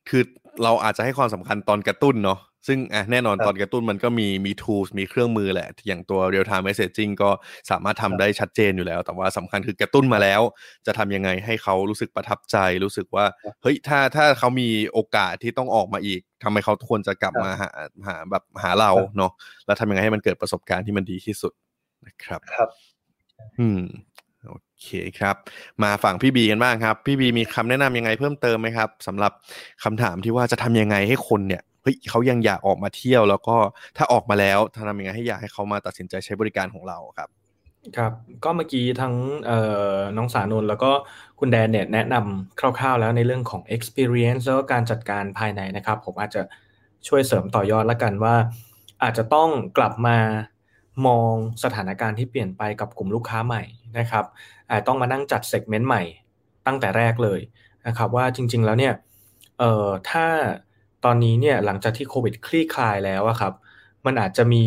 [0.10, 0.24] คือ
[0.64, 7.30] เราอาจจะให้ความสำคัญตอนกระตุ้นเนาะ ซึ่งอะแน่นอนตอนกระตุ้นมันก็มีมี tools มีเครื่องมือแหละ อย่างตัว real time messaging ก็
[7.70, 10.42] สามารถทำได้ชัดเจนอยู่แล้ว แต่ว่าสำคัญคือกระตุ้นมาแล้ว
[10.86, 13.26] จะทำยังไงให้เขารู้สึกประทับใจ รู้สึกว่า
[13.62, 17.70] เฮ้ย ถ้าถ้าเขามีโอกาสที่ต้องออกมาอีกทำไมเขาควรจะกลับมาหา
[18.08, 19.32] หาแบบหาเราเนาะ
[19.66, 21.54] แล้วทำยังไงให้มันเกิดประสบการณ์ที่มันดีที่สุด
[22.08, 22.70] นะครับ ครับ
[23.60, 23.82] อืม
[24.48, 24.88] โอเค
[25.20, 25.36] ครับ
[25.84, 29.32] มาฝั่งพี่บีกันบ้างครับ พี่บีมีคำแนะนำยังไงเพิ่มเติมไหมครับสำหรับ
[29.84, 33.56] คำถามที่ว่าจะทำยังไงให้คนเนี่ย เฮ้ยเขายังอยากออกมาเที่ยว แล้วก็
[33.98, 37.30] ถ้าออกมาแล้วทำยังไงให้อยากให้เขามาตัดสินใจใช้บริการของเราครับ
[37.98, 38.14] ครับ
[38.44, 39.16] ก็เมื่อกี้ทั้ง
[40.18, 40.92] น้องสานนแล้วก็
[41.40, 46.42] คุณแดนเนี่ยแนะนำคร่าว ๆ แล้วในเรื่องของ experience แล้วก็การจัดการภายในนะครับ ผมอาจจะ
[47.08, 48.36] ช่วยเสริมต่อยอดล้วกันว่า
[49.04, 50.18] อาจจะต้องกลับมา
[51.08, 53.64] มองสถานการณ์ที่เปลี่ยนไปกับกลุ่มลูกค้าใหม่
[54.00, 54.26] นะครับ
[54.70, 56.04] อาจต้องมานั่งจัดเซกเมนต์ใหม่
[56.68, 57.40] ตั้งแต่แรกเลย
[57.88, 58.94] นะครับว่าจริง ๆแล้วเนี่ย
[60.10, 60.26] ถ้า
[61.06, 63.54] ตอนนี้เนี่ยหลังจากที่โควิดคลี่คลายแล้วครับ
[64.06, 64.64] มันอาจจะมี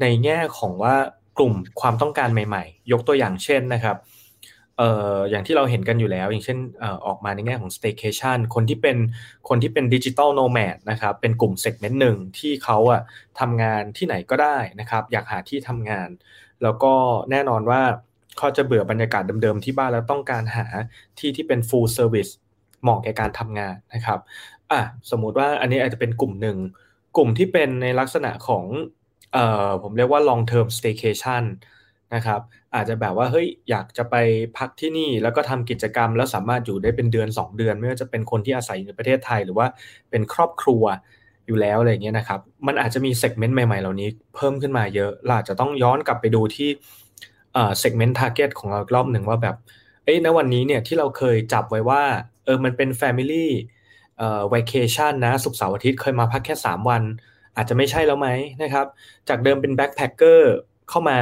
[0.00, 0.94] ในแง่ของว่า
[1.38, 3.96] กลุ่มความต้องการใหม่ ๆ ยกตัวอย่างเช่นนะครับ
[4.78, 8.96] เอ่ออย่างที่เราเห็นกันอยู่แล้ว อย่างเช่นเอ่อออกมาในแง่ของ staycation คนที่เป็น
[9.48, 13.00] คนที่เป็น digital nomad นะครับเป็นกลุ่ม segment หนึ่งที่เขาอะ
[13.40, 16.08] ทำงานที่ไหนก็ได้นะครับ อยากหาที่ทำงาน
[16.62, 16.92] แล้วก็
[17.30, 17.82] แน่นอนว่า
[18.38, 20.66] เขาจะเบื่อบรรยากาศเดิมๆที่บ้านแล้วต้องการหา
[21.18, 22.32] ที่ที่เป็น full service
[22.82, 24.20] เหมาะแก่การทำงานนะครับ
[24.72, 26.56] อะสมมุติว่าอันนี้อาจจะเป็นกลุ่มหนึ่ง
[27.16, 28.64] กลุ่มที่เป็นในลักษณะของ
[29.32, 31.44] เอ่อผมเรียกว่า long term staycation
[32.14, 32.40] นะครับ
[32.74, 34.16] อาจจะแบบว่าเฮ้ยอยากจะไป
[34.58, 39.66] พักที่นี่แล้วก็ทำกิจกรรม แล้วสามารถอยู่ได้เป็นเดือน 2 เดือน ไม่ว่าจะเป็นคนที่อาศัยอยู่ในประเทศไทย หรือว่า
[40.10, 40.84] เป็นครอบครัว
[41.46, 46.68] อยู่แล้วอะไรเงี้ยนะครับ มันอาจจะมีเซกเมนต์ใหม่ๆ เหล่านี้เพิ่มขึ้นมาเยอะเราอาจจะต้องย้อนกลับไปดูที่
[47.52, 49.56] เอ่อ segment target ของเรารอบหนึ่งว่าแบบ
[50.04, 52.02] เอ้ยณวันนี้เนี่ยที่เราเคยจับไว้ว่า
[52.44, 53.46] เออมันเป็น Family
[54.18, 57.02] เอ่อ vacation นะศุกร์เสาร์อาทิตย์เคยมาพักแค่ 3 วัน
[57.56, 58.28] อาจจะไม่ใช่แล้วไหม
[58.62, 58.86] นะครับ
[59.28, 60.52] จากเดิมเป็น backpacker
[60.88, 61.18] เข้ามา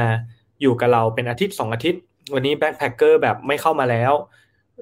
[0.61, 2.01] อยู่กับเราเป็นอาทิตย์ 2 อาทิตย์
[2.33, 4.13] วันนี้ backpacker แบบไม่เข้ามาแล้ว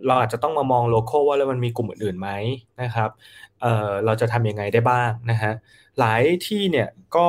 [0.08, 2.30] เราอาจจะต้องมามอง local ว่าแล้วมันมีกลุ่มอื่นๆไหม
[2.82, 3.10] นะครับ
[3.62, 5.52] เอ่อเราจะทำยังไงได้บ้างนะฮะ
[6.00, 7.28] หลายที่เนี่ยก็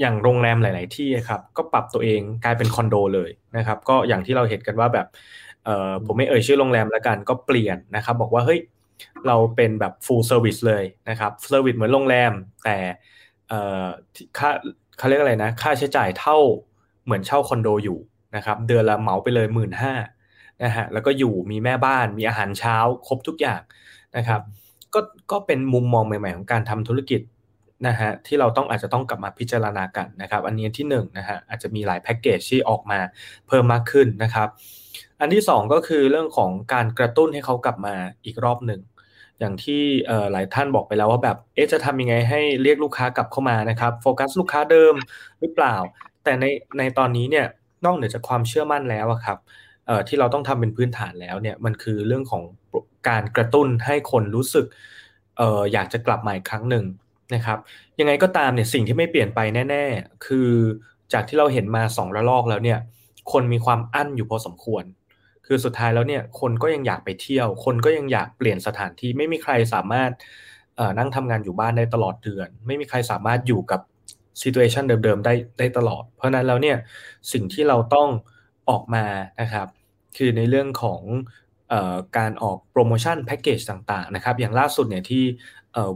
[0.00, 5.06] อย่างโรงแรมหลาย ๆ ที่ครับก็ปรับตัวเองกลายเป็นคอนโดเลยนะครับ ก็อย่างที่เราเห็นกันว่าแบบ
[5.64, 8.60] เอ่อผมไม่เอ่ยชื่อโรงแรมแล้วกันก็เปลี่ยนนะครับ บอกว่าเฮ้ย
[9.26, 12.32] เราเป็นแบบ full service เลยนะครับเซอร์วิสเหมือนโรงแรม
[12.64, 12.76] แต่
[14.38, 14.50] ค่า
[14.98, 16.38] เขาเรียกอะไรนะ ค่าใช้จ่ายเท่า
[17.04, 17.98] เหมือนเช่าคอนโดอยู่
[18.36, 19.94] นะครับ เดือนละเหมาไปเลยหมื่นห้า
[20.64, 23.60] นะฮะ แล้วก็อยู่มีแม่บ้านมีอาหารเช้าครบทุกอย่าง
[24.16, 24.40] นะครับ
[24.94, 25.00] ก็
[25.32, 27.20] ก็เป็นมุมมองใหม่ๆ ของการทำธุรกิจ
[27.86, 32.98] นะฮะที่เราต้องอาจจะต้องกลับมาพิจารณากันนะครับ อันนี้ที่1นนะฮะอาจจะมีหลายแพ็กเกจที่ออกมา
[33.48, 34.48] เพิ่มมากขึ้นนะครับ
[35.20, 38.80] อันที่ 2 ก็คือเรื่องของการกระตุ้นให้เขากลับมาอีกรอบหนึ่ง
[39.40, 39.82] อย่างที่
[40.32, 44.94] หลายท่านบอกไปแล้วว่าแบบเอ๊ะจะทำยังไงให้เรียกลูกค้ากลับเข้ามานะครับโฟกัสลูกค้าเดิม
[45.40, 45.76] หรือเปล่า
[46.24, 46.44] แต่ใน
[46.78, 47.46] ในตอนนี้เนี่ย
[47.84, 49.38] นอกเหนือจากความเชื่อมั่นแล้วครับ
[50.08, 52.42] ที่เราต้องทำเป็นพื้นฐานแล้วเนี่ยมันคือเรื่องของ
[53.08, 54.66] การกระตุ้นให้คนรู้สึก
[55.72, 56.84] อยากจะกลับมาอีกครั้งหนึ่ง
[57.34, 57.58] นะครับ
[58.00, 60.48] ยังไงก็ตามเนี่ยสิ่งที่ไม่เปลี่ยนไปแน่ ๆ คือ
[61.12, 62.78] จากที่เราเห็นมาสองระลอกแล้วเนี่ย
[63.32, 64.84] คนมีความอั้นอยู่พอสมควร
[65.52, 70.10] คือสุดท้ายแล้วเนี่ยคนก็ยังอยากไปเที่ยว คนก็ยังอยากเปลี่ยนสถานที่ไม่มีใครสามารถ
[70.98, 73.80] นั่งทำงานอยู่บ้านได้ตลอดเดือน ไม่มีใครสามารถอยู่กับ
[74.40, 76.76] ซีตูเอชันเดิมๆได้ได้ตลอด เพราะนั้นแล้วเนี่ย
[77.32, 78.08] สิ่งที่เราต้อง
[78.70, 79.04] ออกมา
[79.40, 79.66] นะครับ
[80.16, 81.00] คือในเรื่องของ
[82.18, 85.24] การออกโปรโมชั่นแพ็กเกจต่างๆนะครับ อย่างล่าสุดเนี่ยที่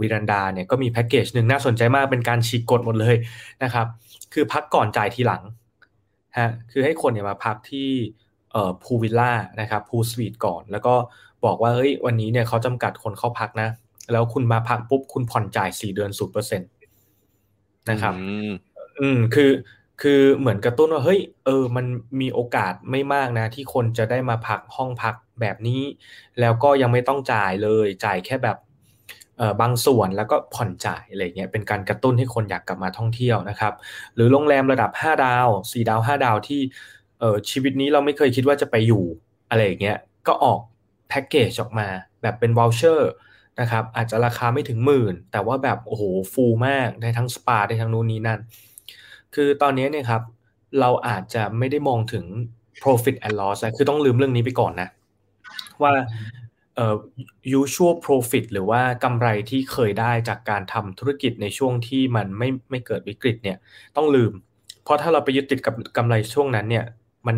[0.01, 3.17] วิรันดาเนี่ยก็มีแพ็กเกจหนึ่งน่าสนใจมากเป็นการฉีกกฎหมดเลย
[3.65, 3.87] นะครับ
[4.35, 5.43] คือพักก่อนจ่ายทีหลัง
[6.39, 7.91] ฮะคือให้คนเนี่ยมาพักที่
[8.83, 10.95] พูวิลล่านะครับพูสวีทก่อน แล้วก็
[11.45, 13.69] บอกว่าเฮ้ยวันนี้เนี่ยเขาจำกัดคนเข้าพักนะ
[14.13, 16.67] แล้วคุณมาพักปุ๊บคุณผ่อนจ่ายสี่เดือนศูนเปอร์เซ็นต
[17.91, 18.15] นะครับ
[19.01, 19.51] อืมคือ
[20.03, 21.87] คือเหมือนกระตุ้นว่าเฮ้ยเออมัน
[22.21, 25.83] มีโอกาสไม่มากนะ ที่คนจะได้มาพักห้องพักแบบนี้
[26.41, 28.57] แล้วก็ยังไม่ต้องจ่ายเลยจ่ายแค่แบบ
[29.39, 33.73] เออบางส่วนแล้วก็ผ่อนจ่ายอะไรเงี้ยเป็นการกระตุ้นให้คนอยากกลับมาท่องเที่ยวนะครับ
[34.15, 36.61] หรือโรงแรมระดับ 5 ดาว 4 ดาว 5 ดาวที่
[37.04, 39.05] เออชีวิตนี้เราไม่เคยคิดว่าจะไปอยู่
[39.51, 40.61] อะไรอย่างเงี้ยก็ออก
[41.09, 41.89] แพ็กเกจออกมา
[42.23, 43.11] แบบเป็นวอลเชอร์
[43.61, 48.41] นะครับอาจจะราคาไม่ถึงหมื่น แต่ว่าแบบโอ้โหฟูลมากได้ทั้งสปาได้ทั้งนู่นนี่นั่น
[49.35, 50.23] คือตอนนี้เนี่ยครับ
[50.81, 52.25] เราอาจจะไม่ได้มองถึง
[52.83, 54.89] profit and loss คือต้องลืมเรื่องนี้ไปก่อนนะ
[55.83, 55.93] ว่า
[56.77, 56.97] เอ่อ
[57.61, 63.59] usual profit หรือว่ากำไรที่เคยได้จากการทำธุรกิจในช่วงที่มันไม่ไม่เกิดวิกฤตเนี่ย
[63.97, 64.33] ต้องลืม
[64.85, 66.85] เพราะถ้าเราไปยึดติดกับกำไรช่วงนั้นเนี่ย
[67.27, 67.37] มัน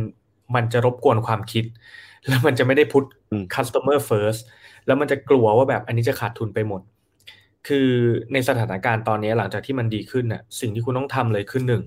[0.54, 1.64] มันจะรบกวนความคิด
[2.28, 3.04] แล้วมันจะไม่ได้ put
[3.54, 4.40] customer first
[4.86, 6.80] แล้วมันจะกลัวว่าแบบอันนี้จะขาดทุนไปหมด
[7.66, 7.90] คือ
[8.32, 11.82] ในสถานการณ์ตอนนี้หลังจากที่มันดีขึ้นน่ะสิ่งที่คุณต้องทำเลยคือหนึ่ง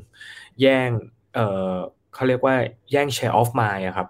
[0.61, 0.89] แย่ง
[1.35, 1.39] เอ
[1.73, 1.75] อ
[2.13, 2.55] เขาเรียกว่า
[2.91, 4.07] แย่ง share of mind อะครับ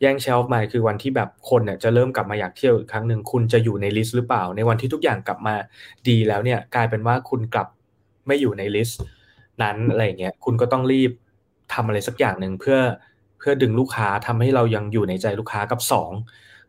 [0.00, 5.54] แย่ง share of mind คือวันที่แบบคนเนี่ยจะเริ่มกลับมาอยากเที่ยวอีกครั้งหนึ่งคุณจะอยู่ใน list หรือเปล่า ในวันที่ทุกอย่างกลับมา
[6.08, 7.68] ดีแล้วเนี่ยกลายเป็นว่าคุณกลับ
[8.26, 9.00] ไม่อยู่ใน list
[9.62, 11.12] นั้นอะไรเงี้ยคุณก็ต้องรีบ
[11.74, 12.78] ทำอะไรสักอย่างหนึ่งเพื่อ
[13.38, 16.10] เพื่อดึงลูกค้าทำให้เรายังอยู่ในใจลูกค้ากับสอง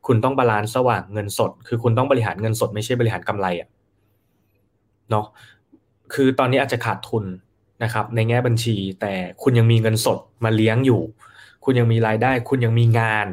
[0.08, 3.70] คุณต้อง balance ระหว่างเงินสด คือคุณต้องบริหารเงินสดไม่ใช่บริหารกำไรอะ
[5.10, 5.26] เนาะ
[6.14, 7.26] คือตอนนี้อาจจะขาดทุน
[7.84, 9.14] นะครับในแง่บัญชี แต่
[9.44, 11.02] คุณยังมีเงินสดมาเลี้ยงอยู่
[11.66, 13.28] คุณยังมีรายได้ คุณยังมีงาน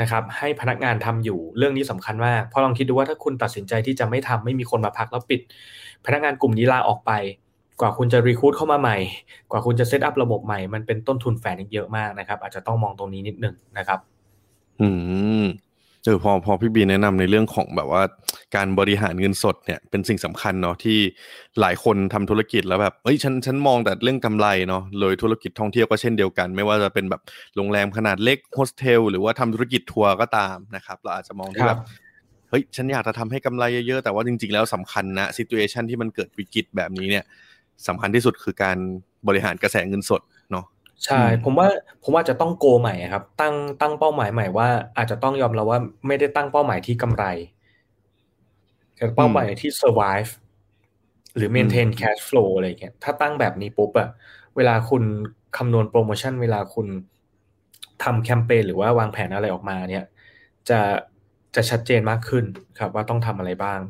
[0.00, 5.40] นะครับให้พนักงานทำอยู่เรื่องนี้สำคัญมากเพราะลองคิดดูว่าถ้าคุณตัดสินใจที่จะไม่ทำไม่มีคนมาพักแล้วปิด
[6.06, 7.12] พนักงานกลุ่มนี้ลาออกไป
[7.80, 8.96] กว่าคุณจะ recruit เข้ามาใหม่
[9.50, 13.98] กว่าคุณจะ set up ระบบใหม่ มันเป็นต้นทุนแฝงเยอะมากนะครับ อาจจะต้องมองตรงนี้นิดนึงนะครับ
[14.80, 14.88] อื
[15.42, 15.46] ม
[16.04, 18.02] เออพอพอพี่บีแนะนำในเรื่องของแบบว่า
[18.56, 20.98] การบริหารเงินสดเนี่ยเป็นสิ่งสำคัญเนาะที่
[21.60, 27.22] หลายคนทำธุรกิจแล้วแบบเอ้ยฉันฉันมองแต่เรื่องกำไรเนาะเลยธุรกิจท่องเที่ยวก็เช่นเดียวกัน ไม่ว่าจะเป็นแบบ
[27.56, 31.80] โรงแรมขนาดเล็กโฮสเทลหรือว่าทำธุรกิจทัวร์ก็ตามนะครับเราอาจจะมองที่แบบ
[32.50, 37.24] เฮ้ยฉันอยากจะทำให้กำไรเยอะๆแต่ว่าจริงๆแล้วสำคัญนะ situation ที่มันเกิดวิกฤตแบบนี้เนี่ย
[37.88, 38.78] สำคัญที่สุดคือการ
[39.28, 40.64] บริหารกระแสเงินสดเนาะ
[41.04, 41.68] ใช่ ผมว่า
[42.02, 47.24] ผมว่าจะต้องโกใหม่ครับ ตั้งตั้งเป้าหมายใหม่ว่า อาจจะต้องยอมรับว่าไม่ได้ตั้งเป้าหมายที่กำไร
[48.96, 50.30] แต่เป้าหมายที่ survive
[51.36, 54.08] หรือ maintain cash flow อะไรเงี้ยถ้าตั้งแบบนี้ปุ๊บอะ
[54.56, 55.02] เวลาคุณ
[55.56, 56.86] คำนวณโปรโมชั่น เวลาคุณ
[58.04, 60.04] ทำแคมเปญหรือว่าวางแผนอะไรออกมาเนี่ย
[60.68, 60.80] จะ
[61.54, 62.44] จะชัดเจนมากขึ้น
[62.78, 63.80] ครับว่าต้องทำอะไรบ้าง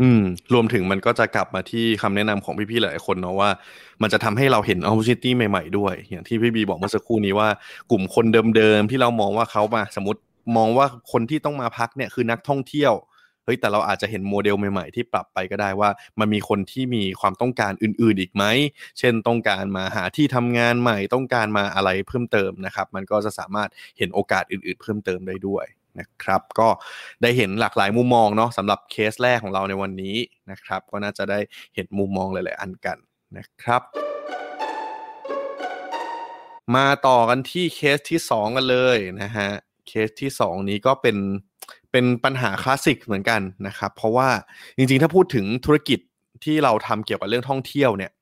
[0.00, 0.22] อืม
[0.54, 3.50] รวมถึงมันก็จะกลับมาที่คำแนะนำของพี่ๆหลายคนเนาะว่า
[4.02, 7.48] มันจะทำให้เราเห็น opportunity ใหม่ ๆ ด้วย อย่างที่พี่บีบอกเมื่อสักครู่นี้ว่า
[7.90, 10.20] กลุ่มคนเดิมๆที่เรามองว่าเขามาสมมติ
[10.56, 12.92] มองว่าคนที่ต้องมาพักเนี่ยคือนักท่องเที่ยว
[13.44, 18.44] เฮ้ยแต่เราอาจจะเห็นโมเดลใหม่ๆ ที่ปรับไปก็ได้ว่ามันมีคนที่มีความต้องการอื่นๆอีกไหม
[18.98, 25.66] เช่นต้องการมาหาที่ทำงานใหม่ต้องการมาอะไรเพิ่มเติมนะครับ มันก็จะสามารถเห็นโอกาสอื่นๆ เพิ่มเติมได้ด้วย
[25.98, 26.68] นะครับ ก็
[27.22, 30.16] ได้เห็นหลากหลายมุมมองเนาะสำหรับเคสแรกของเราในวันนี้
[30.50, 31.38] นะครับ ก็น่าจะได้
[31.74, 32.98] เห็นมุมมองหลาย ๆ อันกัน
[33.36, 33.82] นะครับ
[36.76, 39.48] มาต่อกันที่เคสที่ 2 กันเลยนะฮะ
[39.88, 41.16] เคสที่ 2 นี้ก็เป็น
[41.92, 44.28] เป็นปัญหาคลาสสิกเหมือนกันนะครับ เพราะว่า
[44.76, 45.98] จริง ๆ ถ้าพูดถึงธุรกิจ
[46.44, 48.12] ที่เราทำเกี่ยวกับเรื่องท่องเที่ยวเนี่ย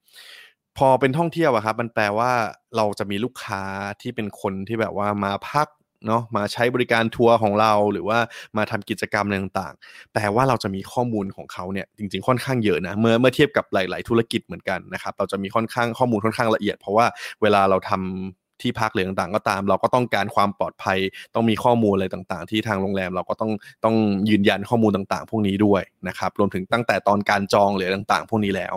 [0.79, 2.33] พอเป็นท่องเที่ยวอะครับมันแปลว่า
[2.77, 3.63] เราจะมีลูกค้า
[4.01, 5.69] ที่เป็นคนที่แบบว่ามาพัก
[6.07, 8.19] เนาะมาใช้บริการทัวร์ของเราหรือว่า
[8.57, 17.07] มาทำกิจกรรมต่างๆ แต่ว่าเราจะมีข้อมูลของเขาเนี่ยจริงๆค่อนข้างเยอะนะเมื่อเมื่อเทียบกับหลาย ๆ ธุรกิจเหมือนกันนะครับเราจะมีค่อนข้างข้อมูลค่อนข้างละเอียด เพราะว่า
[17.43, 20.99] เวลาเราทำที่พักหรือต่างๆ ก็ตาม เราก็ต้องการความปลอดภัย
[21.35, 23.51] ต้องมีข้อมูลอะไรต่างๆ ที่ทางโรงแรมเราก็ต้อง
[23.85, 23.97] ต้อง
[24.31, 28.75] ยืนยันข้อมูลต่างๆ พวกนี้ด้วยนะครับรวมถึงตั้งแต่ตอนการจองหรือต่างๆ พวกนี้แล้ว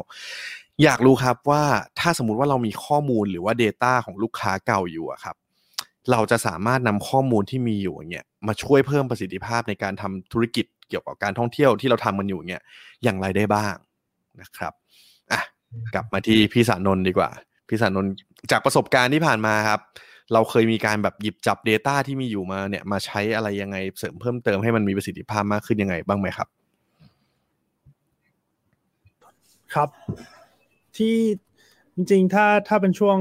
[0.83, 1.63] อยากรู้ครับว่า
[1.99, 5.35] ถ้าสมมุติว่าเรามีข้อมูลหรือว่า Data ของลูกค้าเก่าอยู่ครับ
[6.11, 12.63] เราจะสามารถนำข้อมูลที่มีอยู่เงี้ยมาช่วยเพิ่มประสิทธิภาพในการทำธุรกิจเกี่ยวกับการท่องเที่ยวที่เราทำมันอยู่เงี้ย
[13.03, 13.75] อย่างไรได้บ้าง
[14.41, 14.73] นะครับ
[15.31, 15.41] อะ
[15.93, 17.29] กลับมาที่พี่สานนท์ดีกว่า
[17.69, 18.11] พี่สานนท์
[18.51, 19.79] จากประสบการณ์ที่ผ่านมาครับ
[20.33, 26.47] เราเคยมีการแบบหยิบจับ Data ที่มีอยู่มาเนี่ยมาใช้อะไรยังไงเสริมเพิ่มเติมให้มันมีประสิทธิภาพมากขึ้นยังไงบ้างไหมครับ
[29.73, 29.89] ครับ
[30.97, 31.15] ที่
[31.95, 33.17] จริงๆถ้าถ้าเป็นช่วง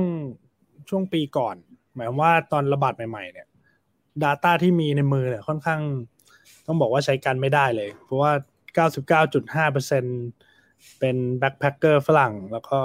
[0.88, 1.56] ช่วงปีก่อน
[1.98, 3.46] หมายความว่าตอนระบาดใหม่ ๆ เนี่ย
[4.24, 5.80] Data ที่มีในมือเนี่ยค่อนข้าง
[6.66, 8.32] ต้องบอกว่าใช้กันไม่ได้เลย เพราะว่า
[8.76, 12.78] 99.5%เป็นแบ็คแพคเกอร์ฝรั่ง แล้วก็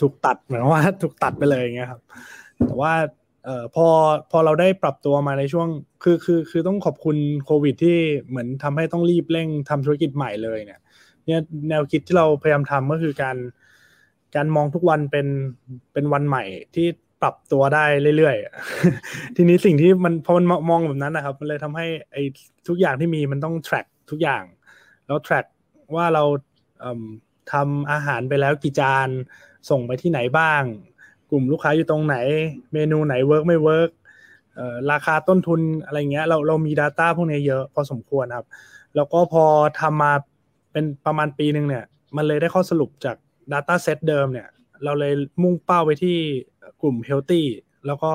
[0.00, 2.00] ถูกตัดเหมือนว่าถูกตัดไปเลยอย่างเงี้ยครับ
[2.66, 2.92] แต่ว่า
[3.44, 3.86] เอ่อพอ
[4.30, 5.68] พอเราได้ปรับตัวมาในช่วง
[6.02, 7.98] คือคือคือต้องขอบคุณโควิดที่
[8.28, 10.80] เหมือนทำให้ต้องรีบเร่งทำธุรกิจใหม่เลยเนี่ย
[11.26, 13.36] เนี่ยแนวคิดที่เราพยายามทำก็คือการ
[14.36, 15.26] การมองทุกวันเป็น
[15.92, 16.44] เป็นวันใหม่
[16.74, 16.86] ที่
[17.22, 17.84] ปรับตัวได้
[18.16, 22.22] เรื่อยๆ ทีนี้สิ่งที่มันพอมันมองแบบนั้นนะครับ มันเลยทำให้ไอ้
[22.68, 24.44] ทุกอย่างที่มีมันต้อง track ทุกอย่าง
[25.06, 25.46] แล้ว track
[25.94, 26.24] ว่าเรา
[27.52, 29.08] ทำอาหารไปแล้วกี่จาน
[29.70, 30.62] ส่งไปที่ไหนบ้าง
[31.30, 32.16] กลุ่มลูกค้าอยู่ตรงไหน
[32.72, 33.90] เมนูไหน work ไม่ work
[34.92, 38.46] ราคาต้นทุนอะไรเงี้ย เราเรามี Data พวกนี้เยอะพอสมควรครับ
[38.96, 39.44] แล้วก็พอ
[39.80, 40.12] ทำมา
[40.72, 41.84] เป็นประมาณปีหนึ่งเนี่ย
[42.16, 43.16] มันเลยได้ข้อสรุปจาก
[43.52, 44.48] Data Set เดิมเนี่ย
[44.84, 46.18] เราเลยมุ่งเป้าไปที่
[46.82, 47.42] กลุ่ม healthy
[47.86, 48.12] แล้วก็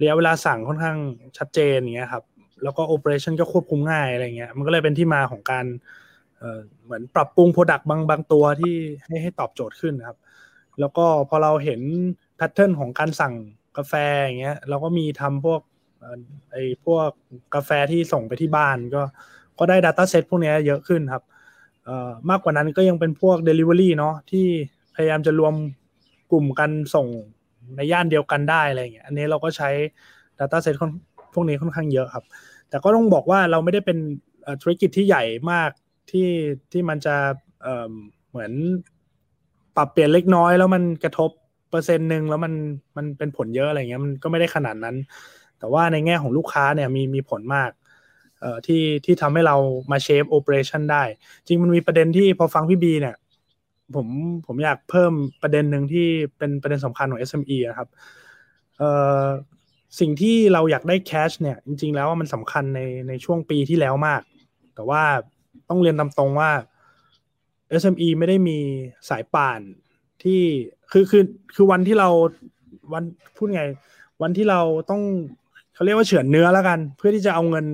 [0.00, 0.98] ระยะเวลาสั่งค่อนข้าง
[1.38, 2.24] ชัดเจนอย่างเงี้ยครับ
[2.62, 5.64] แล้วก็ operation ก็ควบคุมง่ายอะไรเงี้ย มันก็เลยเป็นที่มาของการ
[6.84, 10.18] เหมือนปรับปรุง product บางบางตัวที่ให้ให้ตอบโจทย์ขึ้นครับ
[10.80, 11.80] แล้วก็พอเราเห็น
[12.36, 13.34] แพทเทิร์นของการสั่ง
[13.76, 15.60] กาแฟอย่างเงี้ย เราก็มีทำพวก
[16.52, 17.08] ไอ้พวก
[17.54, 19.02] กาแฟที่ส่งไปที่บ้านก็
[19.58, 21.24] ก็ได้ Data Set พวกนี้เยอะขึ้นครับ
[22.30, 24.46] มากกว่านั้นก็ยังเป็นพวก Delivery เนาะที่
[24.94, 25.54] พยายามจะรวม
[26.30, 27.06] กลุ่มกันส่ง
[27.76, 29.70] ในย่านเดียวกันได้อะไรเงี้ยอันนี้เราก็ใช้
[30.38, 30.76] Data Set
[31.34, 32.24] พวกนี้ค่อนข้างเยอะครับ
[32.68, 33.98] แต่ก็ต้องบอกว่าเราไม่ได้เป็น
[34.62, 35.70] ธุรกิจที่ใหญ่มาก
[36.10, 36.28] ที่
[36.72, 37.16] ที่มันจะ
[37.62, 38.52] เเหมือน
[39.76, 41.30] ปรับเปลี่ยนเล็กน้อยแล้วมันกระทบ
[41.70, 42.52] เปอร์เซ็นต์หนึ่งแล้วมัน
[42.96, 44.96] มันเป็นผลเยอะอะไรเงี้ยมันก็ไม่ได้ขนาดนั้น
[45.58, 47.70] แต่ว่าในแง่ของลูกค้าเนี่ยมีมีผลมาก
[48.40, 49.56] เอ่อที่ที่ทำให้เรา
[49.90, 51.02] มาเชฟโอเปอเรชันได้
[51.46, 53.16] จริงมันมีประเด็นที่พอฟังพี่บีเนี่ย
[53.94, 54.06] ผม
[54.46, 56.06] ผมอยากเพิ่มประเด็นหนึ่งที่
[56.38, 57.88] เป็นประเด็นสำคัญของ SME นะครับ
[60.00, 64.22] สิ่งที่เราอยากได้แคชเนี่ย จริง ๆ แล้วมันสำคัญในในช่วงปีที่แล้วมาก
[64.74, 65.02] แต่ว่า
[65.68, 66.50] ต้องเรียนตามตรงว่า
[67.82, 68.58] SME ไม่ได้มี
[69.08, 69.60] สายป่าน
[70.22, 70.40] ที่
[70.92, 71.24] คือคือ
[71.54, 72.08] คือวันที่เรา
[72.92, 73.04] วัน
[73.36, 73.62] พูดไง
[74.22, 75.02] วันที่เราต้อง
[75.74, 77.66] เขาเรียกว่าเฉือนเนื้อแล้วกัน เพื่อที่จะเอาเงิน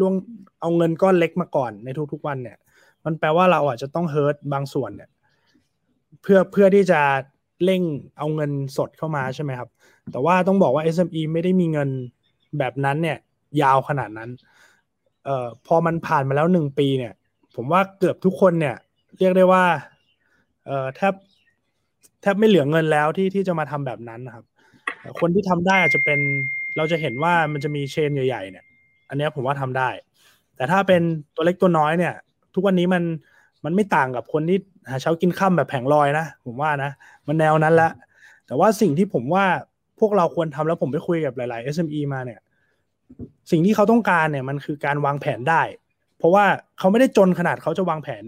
[0.00, 0.14] ล่วง
[0.60, 2.56] เอาเงินก้อนเล็กมาก่อนในทุกๆวันเนี่ย
[3.04, 5.08] มันแปลว่าเราอาจจะต้องเฮิร์ตบางส่วนเนี่ย
[6.22, 7.00] เพื่อเพื่อที่จะ
[7.64, 7.82] เร่ง
[8.18, 9.68] เอาเงินสดเข้ามาใช่ไหมครับ
[10.12, 11.88] แต่ว่าต้องบอกว่า SME ไม่ได้มีเงิน
[12.58, 13.18] แบบนั้นเนี่ย
[13.62, 14.30] ยาวขนาดนั้น
[15.24, 17.12] เอ่อพอมันผ่านมาแล้วหนึ่งปีเนี่ย
[17.56, 18.76] ผมว่าเกือบทุกคนเนี่ย
[19.18, 19.64] เรียกได้ว่า
[20.66, 21.14] เอ่อแทบ
[22.22, 24.44] แทบไม่เหลือเงินแล้วที่ที่จะมาทำแบบนั้นนะครับ
[25.20, 26.20] คนที่ทำได้อาจจะเป็น
[26.76, 28.64] เราจะเห็นว่ามันจะมีเชนใหญ่ ๆ เนี่ย
[29.08, 29.88] อันนี้ผมว่าทำได้
[30.56, 31.02] แต่ถ้าเป็น
[31.34, 32.14] ตัวเล็กตัวน้อยเนี่ย
[32.54, 33.02] ทุกวันนี้มัน
[33.64, 34.58] มันไม่ต่างกับคนที่
[34.90, 36.90] หาเช้ากินข้าแบบแผงลอยนะ ผมว่านะ
[37.26, 37.90] มันแนวนั้นละ
[38.46, 39.44] แต่ว่าสิ่งที่ผมว่า
[40.00, 42.40] พวกเราควรทำแล้วผมไปคุยกับหลาย ๆ SME มาเนี่ย
[43.50, 45.62] สิ่งที่เขาต้องการเนี่ยมันคือการวางแผนได้
[46.18, 46.44] เพราะว่า
[46.78, 48.22] เขาไม่ได้จนขนาดเขาจะวางแผน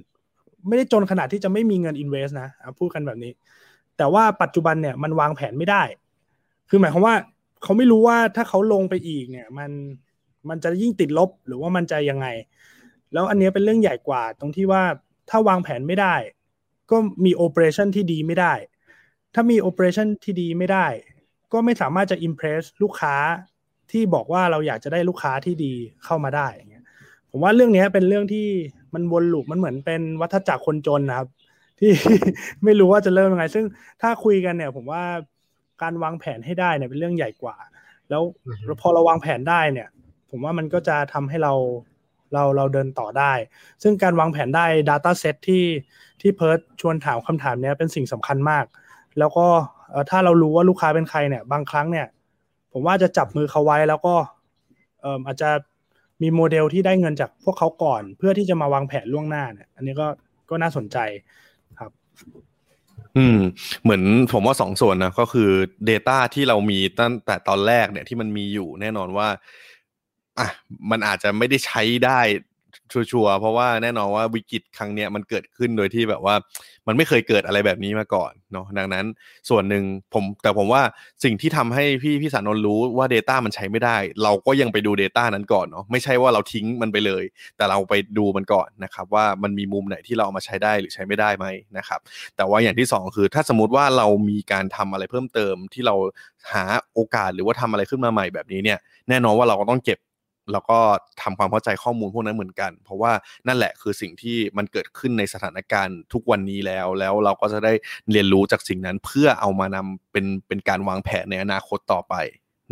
[0.69, 3.33] ไม่ได้จนขนาดที่จะไม่มีเงิน invest นะอะพูดกันแบบนี้
[3.97, 5.83] แต่ว่าปัจจุบันเนี่ยมันวางแผนไม่ได้
[6.69, 7.15] คือหมายความว่า
[7.63, 9.71] เขาไม่รู้ว่าถ้าเขาลงไปอีกเนี่ย มัน
[10.49, 12.27] มันจะยิ่งติดลบหรือว่ามันจะยังไง
[13.13, 14.83] แล้วอันเนี้ยเป็นเรื่องใหญ่กว่าตรงที่ว่า
[15.31, 16.15] ถ้าวางแผนไม่ได้
[16.91, 18.55] ก็มี operation ที่ดีไม่ได้
[19.35, 20.87] ถ้ามี operation ที่ดีไม่ได้
[21.53, 23.15] ก็ไม่สามารถจะ impress ลูกค้า
[23.91, 25.75] ที่บอกว่าเราอยากจะได้ลูกค้าที่ดี
[26.05, 26.85] เข้ามาได้อย่างเงี้ย
[27.31, 28.47] ผมว่าเรื่องเนี้ยเป็นเรื่องที่
[28.95, 31.29] มันวน loop มันเหมือนเป็นวัฏจักรคนจนนะครับ
[31.81, 31.91] ที่
[32.65, 33.65] ไม่รู้ว่าจะเริ่มยังไง ซึ่ง
[34.03, 35.03] ถ้าคุยกันเนี่ย ผมว่า
[35.83, 37.57] การวางแผนให้ได้เนี่ยเป็นเรื่องใหญ่กว่า
[38.11, 39.89] แล้วอือฮึพอเราวางแผนได้เนี่ย
[40.31, 41.53] ผมว่ามันก็จะทำให้เรา
[42.33, 43.33] เราเราเดินต่อได้
[43.83, 45.65] ซึ่งการวางแผนได้ Data Set ที่
[46.21, 48.65] ที่เพิร์ดชวนถามคำถามนี้เป็นสิ่งสำคัญมาก
[49.19, 49.47] แล้วก็
[50.11, 52.07] ถ้าเรารู้ว่าลูกค้าเป็นใครเนี่ย บางครั้งเนี่ย
[52.73, 54.15] ผมว่าจะจับมือเขาไว้แล้วก็
[55.01, 55.51] เอ่ออาจจะ
[56.23, 60.07] มีโมเดลที่ได้เงินจากพวกเขาก่อน เพื่อที่จะมาวางแผนล่วงหน้าเนี่ย อันนี้ก็
[60.51, 60.99] ก็น่าสนใจ
[61.81, 61.91] ครับ
[63.17, 63.39] อืม
[63.83, 65.51] เหมือนผมว่าสองส่วนนะก็คือ
[65.91, 69.29] Data ที่เรามีตั้งแต่ตอนแรกเนี่ยที่มันมีอยู่แน่นอนว่า
[70.39, 70.49] อะ
[70.91, 72.21] มันอาจจะไม่ได้ใช้ได้
[72.93, 76.35] ชัวร์ๆเพราะว่าแน่นอนว่าวิกฤตครั้งเนี้ยมันเกิดขึ้นโดยที่แบบว่า
[76.87, 79.05] มันไม่เคยเกิดอะไรแบบนี้มาก่อนเนาะดังนั้น
[79.49, 80.83] ส่วนหนึ่งผมแต่ผมว่า
[81.25, 87.25] สิ่งที่ทำให้พี่พี่สานนรู้ว่า Data มันใช้ไม่ได้ เราก็ยังไปดู Data นั้นก่อนเนาะไม่ใช่ว่าเราทิ้งมันไปเลย
[87.57, 91.47] แต่เราไปดูมันก่อนนะครับว่ามันมีมุมไหนที่เราเอามาใช้ได้หรือใช้ไม่ได้ไหม
[91.79, 92.01] นะครับ
[92.37, 95.95] แต่ว่าอย่างที่สองคือ ถ้าสมมติว่าเรามีการทำอะไรเพิ่มเติมที่เรา
[96.53, 99.99] หาโอกาสหรือว่าทำอะไรขึ้นมาใหม่แบบนี้เนี่ยแน่นอนว่าเราก็ต้องเก็บ
[100.53, 100.79] แล้วก็
[101.23, 103.13] ทำความเข้าใจข้อมูลพวกนั้นเหมือนกัน เพราะว่า
[103.47, 107.73] นั่นแหละคือสิ่งที่มันเกิดขึ้นในสถานการณ์ทุกวันนี้แล้ว แล้วเราก็จะได้
[108.11, 112.15] เรียนรู้จากสิ่งนั้นเพื่อเอามานำเป็นเป็นการวางแผนในอนาคตต่อไป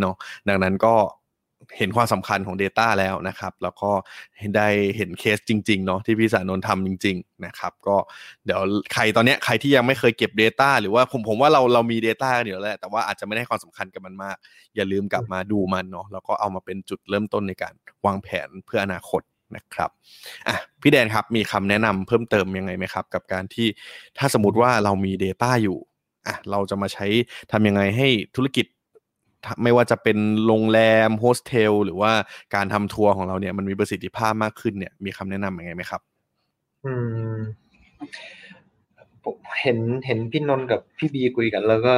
[0.00, 0.14] เนาะ
[0.48, 0.94] ดังนั้นก็
[1.78, 3.90] เห็นความสำคัญของ Data แล้วนะครับ แล้วก็
[4.56, 7.96] ได้เห็นเคสจริงๆเนาะที่พี่สานนท์ทำจริง ๆ นะครับ ก็
[8.44, 8.60] เดี๋ยว
[8.92, 14.36] ใครตอนเนี้ยใครที่ยังไม่เคยเก็บ Data หรือว่าผมผมว่าเราเรามี Data กันอยู่แล้วแหละแต่ว่าอาจจะไม่ได้ความสำคัญกับมันมาก
[14.76, 17.74] อย่าลืมกลับมาดูมันเนาะแล้วก็เอามาเป็นจุดเริ่มต้นในการ
[18.06, 19.22] วางแผนเพื่ออนาคต
[19.56, 19.90] นะครับ
[20.48, 23.68] อะพี่แดนครับมีคำแนะนำเพิ่มเติมยังไงไหมครับ กับการที่
[24.18, 25.78] ถ้าสมมติว่าเรามี Data อยู่
[26.26, 27.06] อะเราจะมาใช้
[27.52, 28.66] ทำยังไงให้ธุรกิจ
[29.62, 32.12] ไม่ว่าจะเป็นโรงแรมโฮสเทลหรือว่า
[32.54, 36.00] การทำทัวร์ของเราเนี่ยมันมีประสิทธิภาพมากขึ้นเนี่ยมีคำแนะนำยังไงไหมครับ
[36.84, 36.92] อื
[37.34, 37.36] ม
[39.24, 41.96] ผมเห็นเห็นพี่นนท์กับพี่บีคุยกัน แล้วก็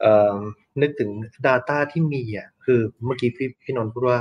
[0.00, 0.34] เอ่อ
[0.80, 1.10] นึกถึง
[1.46, 4.20] Data ที่มีอะคือเมื่อกี้พี่พี่นนท์พูดว่า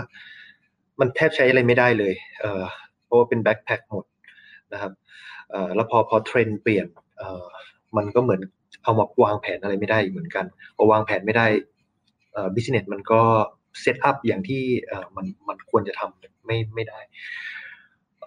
[0.99, 2.63] มันแทบใช้อะไรไม่ได้เลย เอ่อ
[3.05, 4.05] เพราะว่าเป็นแบ็คแพคหมด
[4.73, 4.91] นะครับ
[5.49, 6.87] เอ่อแล้วพอพอเทรนด์เปลี่ยน
[7.17, 7.45] เอ่อ
[7.97, 8.41] มันก็เหมือน
[8.83, 10.45] เอามาวางแผนอะไรไม่ได้อีกเหมือนกัน
[10.77, 11.45] พอวางแผนไม่ได้
[12.55, 13.21] บิสเนสมันก็
[13.81, 16.99] เซตอัพอย่างที่เออมันมันควรจะทำไม่ไม่ได้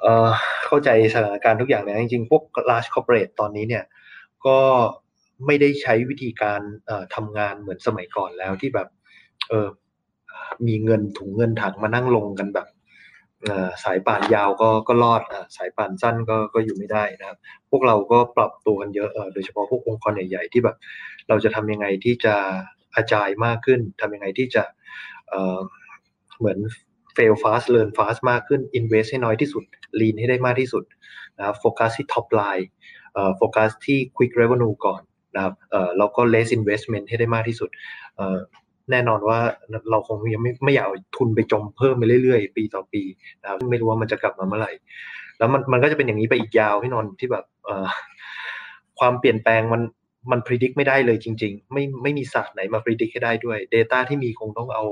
[0.01, 0.29] เออ
[0.67, 3.85] เข้าใจสถานการณ์ทุกอย่างเลยนะจริงๆ พวก large corporate ตอนนี้เนี่ย
[4.47, 4.59] ก็
[5.47, 8.89] ไม่ได้ใช้วิธีการเอ่อทำงานเหมือนสมัยก่อนแล้วที่แบบ
[9.49, 9.69] เออ
[10.67, 12.69] มีเงินถุงเงินถังมานั่งลงกันแบบ
[13.43, 17.39] เออสายป่านยาวก็ก็รอดอะสายป่านสั้นก็ก็อยู่ไม่ได้นะครับ
[17.71, 20.77] พวกเราก็ปรับตัวกันเยอะเออโดยเฉพาะพวกองค์กรใหญ่ๆที่แบบ
[21.29, 22.35] เราจะทำยังไงที่จะ
[22.97, 24.65] อาจายมากขึ้นทำยังไงที่จะ
[25.29, 26.59] เเหมือน
[27.17, 29.65] fail fast learn fast มากขึ้น invest ให้น้อยที่สุด
[30.01, 30.85] lean ให้ได้มากที่สุด
[31.39, 32.67] นะครับโฟกัสที่ top line
[33.37, 35.03] โฟกัสที่ quick revenue ก่อน
[35.35, 37.71] นะครับเอ่อแล้วก็ less investment ให้ได้มากที่สุด
[38.91, 39.39] แน่นอนว่า
[39.91, 43.03] เราคงยังไม่ไม่อยากเอาทุนไปจมเพิ่มไปเรื่อยๆ ปีต่อปี
[43.43, 44.73] นะครับไม่รู้ว่ามันจะกลับมาเมื่อไหร่
[45.39, 47.45] แล้วมันมันก็จะเป็นอย่างนี้ไปอีกยาวพี่นนท์ที่แบบ
[48.99, 49.83] ความเปลี่ยนแปลงมัน
[50.31, 54.85] มันพิจิตรไม่ได้เลยจริง ๆ ไม่ไม่มีศาสตร์ไหนมาพิจิตรให้ได้ด้วย Data ที่มีคงต้องเอา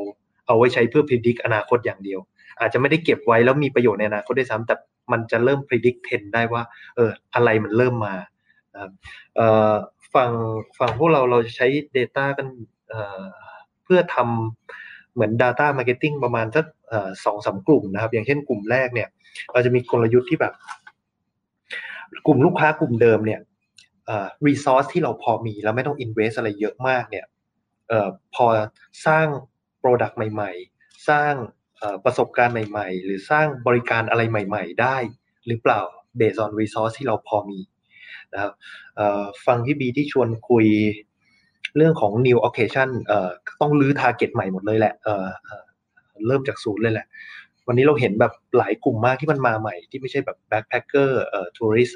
[0.47, 2.21] เอาไว้ใช้เพื่อพิจิตรอนาคตอย่างเดียว
[2.61, 4.75] อาจจะไม่ได้เก็บไว้แล้วมีประโยชน์ในอนาคตด้วยซ้ำแต่
[5.13, 6.63] มันจะเริ่มพิจิตรเทนได้ว่า
[6.97, 8.15] เอออะไรมันเริ่มมา
[10.15, 10.31] ฝั่ง
[10.79, 11.67] ฝั่งพวกเราเราจะใช้
[11.97, 12.47] Data กัน
[12.91, 16.67] เเพื่อทำเหมือน Data Marketing ประมาณสัก
[17.25, 19.09] สองสามกลุ่มนะครับ อย่างเช่นกลุ่มแรกเนี่ย
[19.53, 20.53] เราจะมีกลยุทธ์ที่แบบ
[22.27, 23.41] กลุ่มลูกค้ากลุ่มเดิมเนี่ย
[24.07, 27.27] เอ่อ resource ที่เราพอมีแล้วไม่ต้อง invest อะไรเยอะมากเนี่ย
[27.89, 28.47] เอ่อพอ
[29.07, 29.27] สร้าง
[29.83, 31.33] product ใหม่ ๆ สร้าง
[31.81, 34.97] ออประสบการณ์ใหม่ ๆ หรือสร้างบริการอะไรใหม่ ๆ ได้
[35.47, 35.81] หรือเปล่า
[36.21, 37.61] based on resource ที่เราพอมี
[38.33, 38.53] นะครับ
[38.97, 40.67] เอ่อฟังพี่บีที่ชวนคุย
[41.77, 43.31] เรื่องของ new occasion เอ่อ
[43.61, 45.27] ต้องรื้อ target ใหม่หมดเลยแหละเอ่อ
[46.27, 47.07] เริ่มจากศูนย์เลยแหละ
[47.67, 51.95] วันนี้เราเห็นแบบหลายกลุ่มมากที่มันมาใหม่ ที่ไม่ใช่แบบ backpacker เอ่อ tourist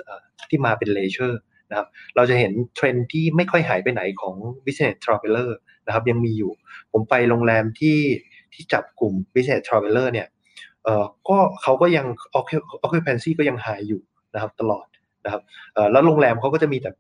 [0.50, 1.36] ที่มาเป็น leisure
[1.70, 5.50] นะครับ เราจะเห็นเทรนที่ไม่ค่อยหายไปไหนของ business traveler
[5.86, 6.52] นะครับยังมีอยู่
[6.92, 7.98] ผมไปโรงแรมที่
[8.52, 10.28] ที่จับกลุ่ม business traveler เนี่ย
[10.84, 12.06] เอ่อก็เขาก็ยัง
[12.84, 14.02] occupancy ก็ยัง high อยู่
[14.34, 14.86] นะครับตลอด
[15.24, 15.42] นะครับ
[15.74, 16.90] เอ่อแล้วโรงแรมเขาก็จะมีแต่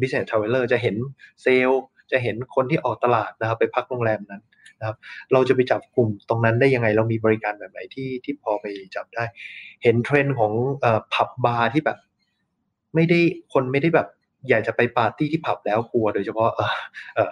[0.00, 0.96] business traveler จะเห็น
[1.42, 4.42] เซลล์จะเห็นคนที่ออกตลาดนะครับ ไปพักโรงแรมนั้น
[4.80, 4.96] นะครับ
[5.32, 9.24] เราจะไปจับกลุ่มตรงนั้นได้ยังไง เรามีบริการแบบไหนที่ที่พอไปจับได้
[9.82, 10.52] เห็นเทรนด์ของ
[11.14, 11.98] ผับบาร์ที่แบบ
[12.94, 13.20] ไม่ได้
[13.52, 14.08] คนไม่ได้แบบ
[14.48, 16.50] อยากจะไปปาร์ตี้ที่ผับแล้วกลัว โดยเฉพาะ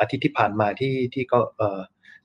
[0.01, 1.39] อาทิตย์ที่ผ่านมาที่ที่ก็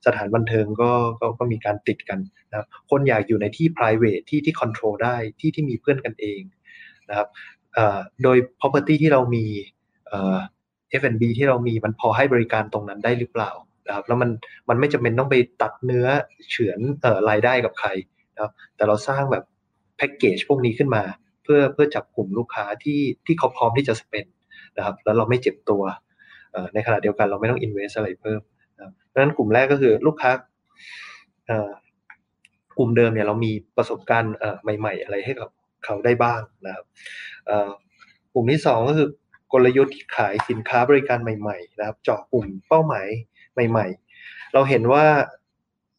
[0.06, 2.18] สถานบันเทิงก็ก็ก็มีการติดกัน
[2.50, 6.40] นะครับคนอยากอยู่ในที่ private ที่ที่ control ได้ที่ที่มีเพื่อนกันเอง
[7.08, 7.28] นะครับ
[8.22, 9.44] โดย property ที่เรามี
[10.06, 10.38] เอ่อ
[11.00, 13.50] F&B ที่เรามีมันพอให้บริการตรงนั้นได้หรือเปล่า
[13.86, 14.30] นะครับแล้วมัน
[14.68, 16.06] มันไม่จำเป็นต้องไปตัดเนื้อ
[16.50, 17.88] เฉือนออรายได้กับใคร
[18.34, 19.44] นะครับแต่เราสร้างแบบ
[19.96, 21.02] แพ็กเกจพวกนี้ขึ้นมา
[21.48, 24.26] พื่อเพื่อจับกลุ่มลูกค้าที่ที่เขาพร้อมที่จะสเปน
[24.76, 25.82] นะครับแล้วเราไม่เจ็บตัว
[26.74, 28.40] ในขณะเดียวกันเราไม่ต้อง invest อะไรเพิ่ม
[28.76, 30.30] นะครับเพราะฉะนั้นกลุ่มแรกก็คือลูกค้า
[32.78, 35.48] กลุ่มเดิมเนี่ยเรามีประสบการณ์ใหม่ ๆ อะไรให้กับ
[35.84, 36.84] เขาได้บ้างนะครับ
[38.34, 39.08] กลุ่มที่สองก็คือ
[39.52, 43.08] กลยุทธ์ขายสินค้าบริการใหม่ๆนะครับ เจาะกลุ่มเป้าหมาย
[43.70, 43.86] ใหม่
[44.20, 45.04] ๆ เราเห็นว่า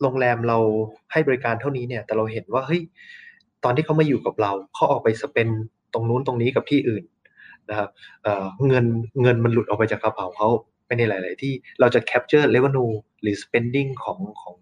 [0.01, 0.57] โรงแรมเรา
[1.11, 2.81] ให้บริการเท่านี้เนี่ย แต่เราเห็นว่าเฮ้ย
[3.63, 5.49] ตอนที่เขามาอยู่กับเราเขาออกไปสเปน
[5.93, 7.03] ตรงนู้นตรงนี้กับที่อื่น
[7.69, 7.89] นะครับ
[8.23, 8.85] เเงิน
[9.21, 10.47] เงินมันหลุดออกไปจากกระเป๋าเขา
[10.85, 14.57] ไปในหลาย ๆ ที่เราจะ capture revenue หรือ spending ของของ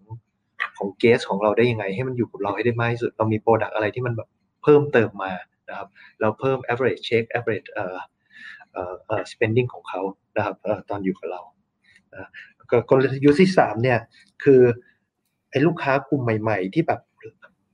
[0.78, 4.28] ของ guest ของเราได้ยังไง ให้มันอยู่กับเราให้ได้มากที่สุด เรามี product อะไรที่มันแบบ
[4.62, 5.32] เพิ่มเติมมา
[5.68, 5.88] นะครับ
[6.20, 7.98] เราเพิ่ม average check average เอ่อ
[8.72, 10.00] เอ่อเอ่อ spending ของเขา
[10.36, 10.54] นะครับ
[10.90, 11.40] ตอนอยู่กับเรา
[12.12, 12.30] นะ
[12.70, 13.98] ก็กลยุทธ์ที่สามเนี่ย
[14.44, 14.60] คือ
[15.50, 17.00] ไอ้ลูกค้ากลุ่มใหม่ ๆ ที่แบบ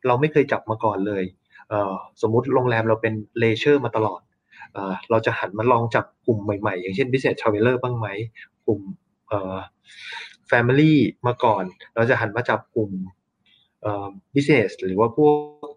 [0.07, 1.25] เราไม่เคยจับมาก่อนเลย
[1.71, 4.21] สมมุติโรงแรมเราเป็น leisure มาตลอด
[4.73, 4.79] เอ
[5.11, 8.07] เราจะหันมาลองจับกลุ่มใหม่ๆ อย่างเช่น business traveler บ้างไหม
[8.67, 8.81] กลุ่ม
[9.29, 9.57] เอ่อ
[10.51, 10.93] family
[11.27, 12.91] มาก่อน เราจะหันมาจับกลุ่ม
[13.83, 15.31] เอ่อ business หรือว่าพว
[15.69, 15.73] ก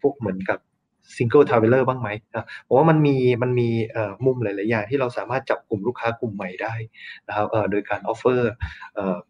[0.00, 0.58] พวกเหมือนกับ
[1.16, 3.68] single traveler บ้างไหมนะผมว่ามันมีมันมี
[4.26, 6.74] มุมหลาย ๆ อย่างที่เราสามารถจับกลุ่มลูกค้ากลุ่มใหม่ได้
[7.28, 8.40] นะครับโดยการ offer
[8.94, 9.29] เอ่อเอ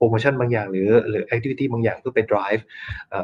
[0.00, 2.62] โปรโมชั่นบางอย่างหรือหรือแอคทิวิตี้บางอย่างเพื่อไป drive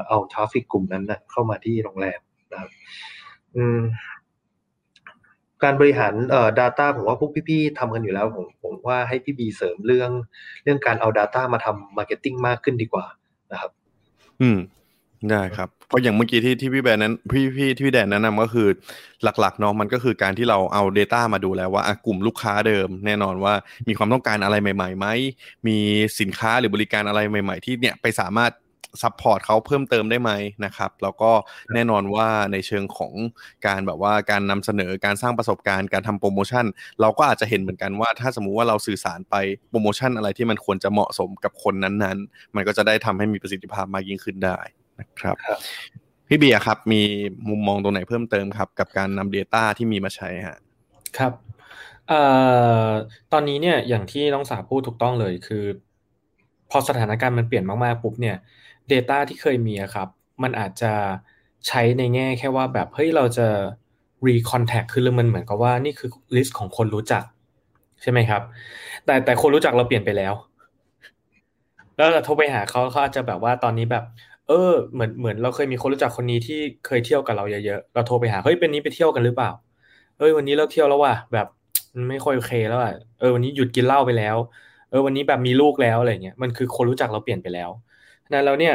[0.09, 2.20] เอาทราฟิกกลุ่มนั้นนะเข้ามาที่โรงแรม
[2.53, 2.70] นะครับ
[5.62, 10.11] การบริหารเอ่อ data ผมว่าพวกพี่ๆทำกันอยู่แล้วผมผมว่าให้พี่บีเสริมเรื่อง
[10.64, 13.07] เรื่องการเอา data มาทำ marketing มากขึ้นดีกว่า
[13.53, 13.70] นะครับ
[14.41, 14.59] อืม
[15.31, 18.68] ได้ครับ เพราะอย่างเมื่อกี้ที่ที่พี่แบนนั้นพี่พี่ที่พี่แดนแนะนำก็คือ
[19.22, 23.55] หลักๆเนาะมันก็คือการที่เราเอา Data มาดูแล้วว่ากลุ่มลูกค้าเดิม แน่นอนว่า
[23.89, 25.07] มีความต้องการอะไรใหม่ๆไหม
[25.66, 25.78] มี
[26.20, 28.53] สินค้าหรือบริการอะไรใหม่ ๆ ที่เนี่ยไปสามารถ
[29.03, 30.32] support เขาเพิ่มเติมได้ไหม
[30.64, 31.30] นะครับ แล้วก็
[31.74, 33.12] แน่นอนว่าในเชิงของ
[33.66, 36.64] การแบบว่าการนำเสนอการสร้างประสบการณ์การทำโปรโมชั่น
[37.01, 39.34] เราก็อาจจะเห็นเหมือนกันว่า ถ้าสมมุติว่าเราสื่อสารไป
[39.70, 44.59] โปรโมชั่นอะไรที่มันควรจะเหมาะสมกับคนนั้นๆ มันก็จะได้ทำให้มีประสิทธิภาพมากยิ่งขึ้นได้
[44.99, 45.59] นะครับครับ
[46.29, 47.03] พี่เบียร์ครับ มี
[47.49, 50.59] มุมมองตรงไหนเพิ่มเติมครับ กับการนำ Data ที่มีมาใช้ฮะ
[51.19, 51.33] ครับ
[52.09, 52.21] เอ่
[52.87, 52.89] อ
[53.33, 55.65] ตอนนี้เนี่ยอย่างที่น้องสาวพูดถูกต้องเลยคือ
[56.71, 58.37] พอสถานการณ์มันเปลี่ยนมากๆปุ๊บเนี่ย
[58.93, 60.09] Data ที่เคยมีอะครับ
[60.43, 60.93] มันอาจจะ
[61.69, 63.47] ใช้ในแง่แค่ว่าแบบเฮ้ยเราจะ
[64.27, 67.25] recontact คือมันเหมือนกับว่านี่คือ list ของคนรู้จัก
[68.03, 68.43] ใช่ไหมครับ
[69.05, 70.35] แต่แต่คนรู้จักเราเปลี่ยนไปแล้ว
[71.97, 74.05] แล้วเราโทรไปหาเขาเขาอาจจะแบบว่าตอนนี้แบบ
[74.49, 79.51] เออเหมือนเหมือนเราเคยมีคนรู้จักคนนี้ที่เคยเที่ยวกับเราเยอะๆเราโทรไปหาเฮ้ยเป็นนี้ไปเที่ยวกันหรือเปล่า
[80.19, 81.47] เอ้ยวันนี้เลิกเที่ยวแล้วว่ะแบบ
[82.09, 84.37] ไม่ค่อยโอเคแล้วอะเออวันนี้หยุดกินเหล้าไปแล้ว
[84.91, 87.71] เออวันนี้แบบมีลูกแล้วอะไรเงี้ยมันคือคนรู้จักเราเปลี่ยนไปแล้ว
[88.33, 88.75] นั้นแล้วเนี่ย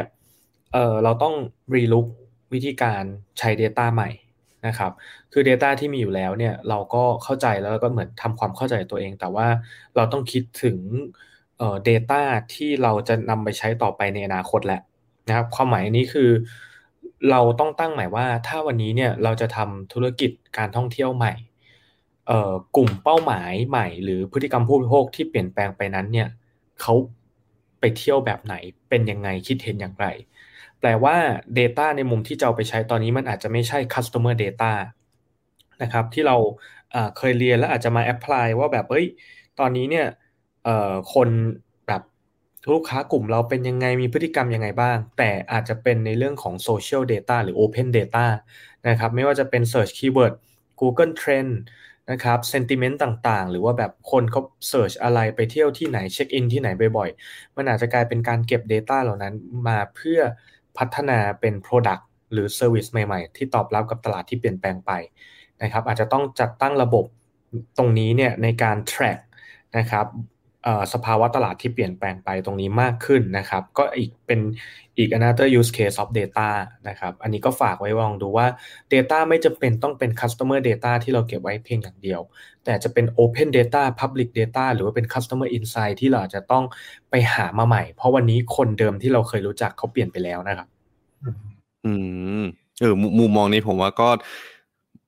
[0.73, 1.33] เออเราต้อง
[1.75, 2.05] รีลุก
[2.53, 3.03] วิธีการ
[3.39, 4.09] ใช้ Data ใหม่
[4.67, 4.91] นะครับ
[5.33, 9.47] คือ Data ที่มีอยู่แล้วเนี่ยเราก็เข้าใจแล้วก็เหมือนทำความเข้าใจตัวเอง แต่ว่า
[9.95, 10.77] เราต้องคิดถึง
[11.57, 12.21] เอ่อ data
[12.53, 14.81] ที่เราจะนำไปใช้ต่อไปในอนาคตแหละ
[15.27, 16.29] นะครับความหมายนี้คือ
[17.31, 21.33] เราต้องตั้งหมายว่าถ้าวันนี้เนี่ยเราจะทำธุรกิจการท่องเที่ยวใหม่
[22.27, 26.27] เอ่อกลุ่มเป้าหมายใหม่ หรือพฤติกรรมผู้บริโภคที่เปลี่ยนแปลงไปนั้นเนี่ย
[26.81, 26.93] เขา
[27.79, 28.55] ไปเที่ยวแบบไหน
[28.89, 30.07] เป็นยังไงคิดเห็นอย่างไร
[30.79, 31.15] แปลว่า
[31.59, 34.71] Data ในมุมที่จะเอาไปใช้ตอนนี้มันอาจจะไม่ใช่ Customer Data
[35.81, 36.37] นะครับที่เรา
[37.17, 39.05] เคยเรียนแล้วอาจจะมาแอพพลายว่าแบบเอ้ย
[39.59, 40.07] ตอนนี้เนี่ย
[41.13, 41.29] คน
[42.69, 48.25] ลูกค้ากลุ่มเราเป็นยังไงมีพฤติกรรมยังไงบ้าง แต่อาจจะเป็นในเรื่องของ Social Data หรือ Open Data
[48.87, 50.33] นะครับ ไม่ว่าจะเป็น Search Keyword
[50.79, 51.53] Google Trend
[52.11, 59.33] นะครับเซนติเมนต์ต่างๆ หรือว่าแบบคนเขาเสิร์ชอะไรไปเที่ยวที่ไหนเช็คอินที่ไหนบ่อยๆ มันอาจจะกลายเป็นการเก็บ Data เหล่านั้น
[59.67, 60.19] มาเพื่อ
[60.77, 64.91] พัฒนาเป็น Product หรือ Service ใหม่ๆ ที่ตอบรับกับตลาดที่เปลี่ยนแปลงไป
[65.61, 67.05] นะครับอาจจะต้องจัดตั้งระบบ
[67.77, 69.19] ตรงนี้เนี่ยในการ track
[69.77, 70.05] นะครับ
[70.93, 74.39] สภาวะตลาดที่เปลี่ยนแปลงไปตรงนี้มากขึ้นนะครับ ก็อีกเป็น
[74.97, 76.49] อีก another use case of data
[76.87, 78.47] นะครับ อันนี้ก็ฝากไว้ลองดูว่า
[78.93, 82.21] data ไม่จำเป็นต้องเป็น customer data ที่เราเก็บไว้เพียงอย่างเดียว
[82.65, 86.63] แต่จะเป็น open data public data หรือว่าเป็น customer insight ที่เราจะต้อง
[87.09, 90.67] ไปหามาใหม่ เพราะวันนี้คนเดิมที่เราเคยรู้จักเขาเปลี่ยนไปแล้วนะครับ
[91.85, 91.91] อื
[92.41, 92.43] ม
[92.81, 94.09] เออมุมมองนี้ผมว่าก็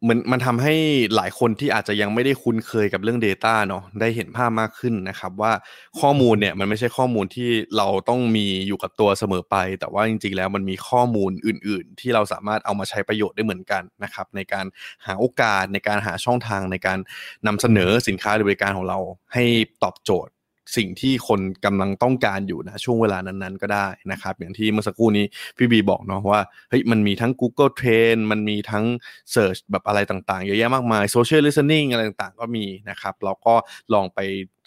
[0.07, 0.73] มันมันทำให้
[1.15, 5.51] หลายคนที่อาจจะยังไม่ได้คุ้นเคยกับเรื่อง Data เนาะได้เห็นภาพมากขึ้นนะครับ ว่า
[5.99, 14.65] ข้อมูลเนี่ยมันไม่ใช่ข้อมูลที่เราต้องมีอยู่กับตัวเสมอไป แต่ว่าจริงๆแล้วมันมีข้อมูลอื่น ๆ ที่เราสามารถเอามาใช้ประโยชน์ได้เหมือนกันนะครับ ในการ
[15.05, 16.99] หาโอกาสในการหาช่องทางในการ
[17.47, 18.99] นำเสนอสินค้าหรือบริการของเรา
[19.33, 19.43] ให้
[19.83, 20.33] ตอบโจทย์
[20.75, 25.25] สิ่งที่คนกำลังต้องการอยู่นะช่วงเวลานั้นๆ ก็ได้นะครับ อย่างที่เมื่อสักครู่นี้
[25.57, 28.85] พี่บีบอกเนาะว่าเฮ้ยมันมีทั้ง Google Trend มันมีทั้ง
[29.33, 33.55] Search แบบอะไรต่างๆ เยอะแยะมากมาย Social Listening อะไรต่างๆ ก็มีนะครับเราก็
[33.93, 34.19] ลองไป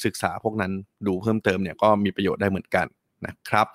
[0.05, 0.73] ศึกษาพวกนั้น
[1.07, 2.89] ดูเพิ่มเติมเนี่ยก็มีประโยชน์ได้เหมือนกัน
[3.27, 3.67] นะครับ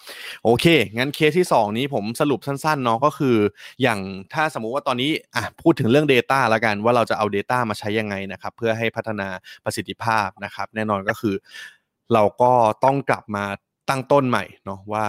[0.44, 0.66] โอเค
[0.98, 3.38] งั้นเคสที่ 2 นี้ผมสรุปสั้นๆเนาะก็คือ
[3.82, 4.00] อย่าง
[4.34, 9.28] ถ้าสมมุติว่าตอนนี้อะพูดถึงเรื่อง Data แล้วกันว่าเราจะเอา Data มาใช้ยังไงนะครับ เพื่อให้พัฒนา
[9.66, 11.36] ประสิทธิภาพนะครับ แน่นอนก็คือ
[12.14, 12.52] เราก็
[12.86, 13.46] ต้องกลับมา
[13.90, 15.06] ตั้งต้นใหม่เนาะว่า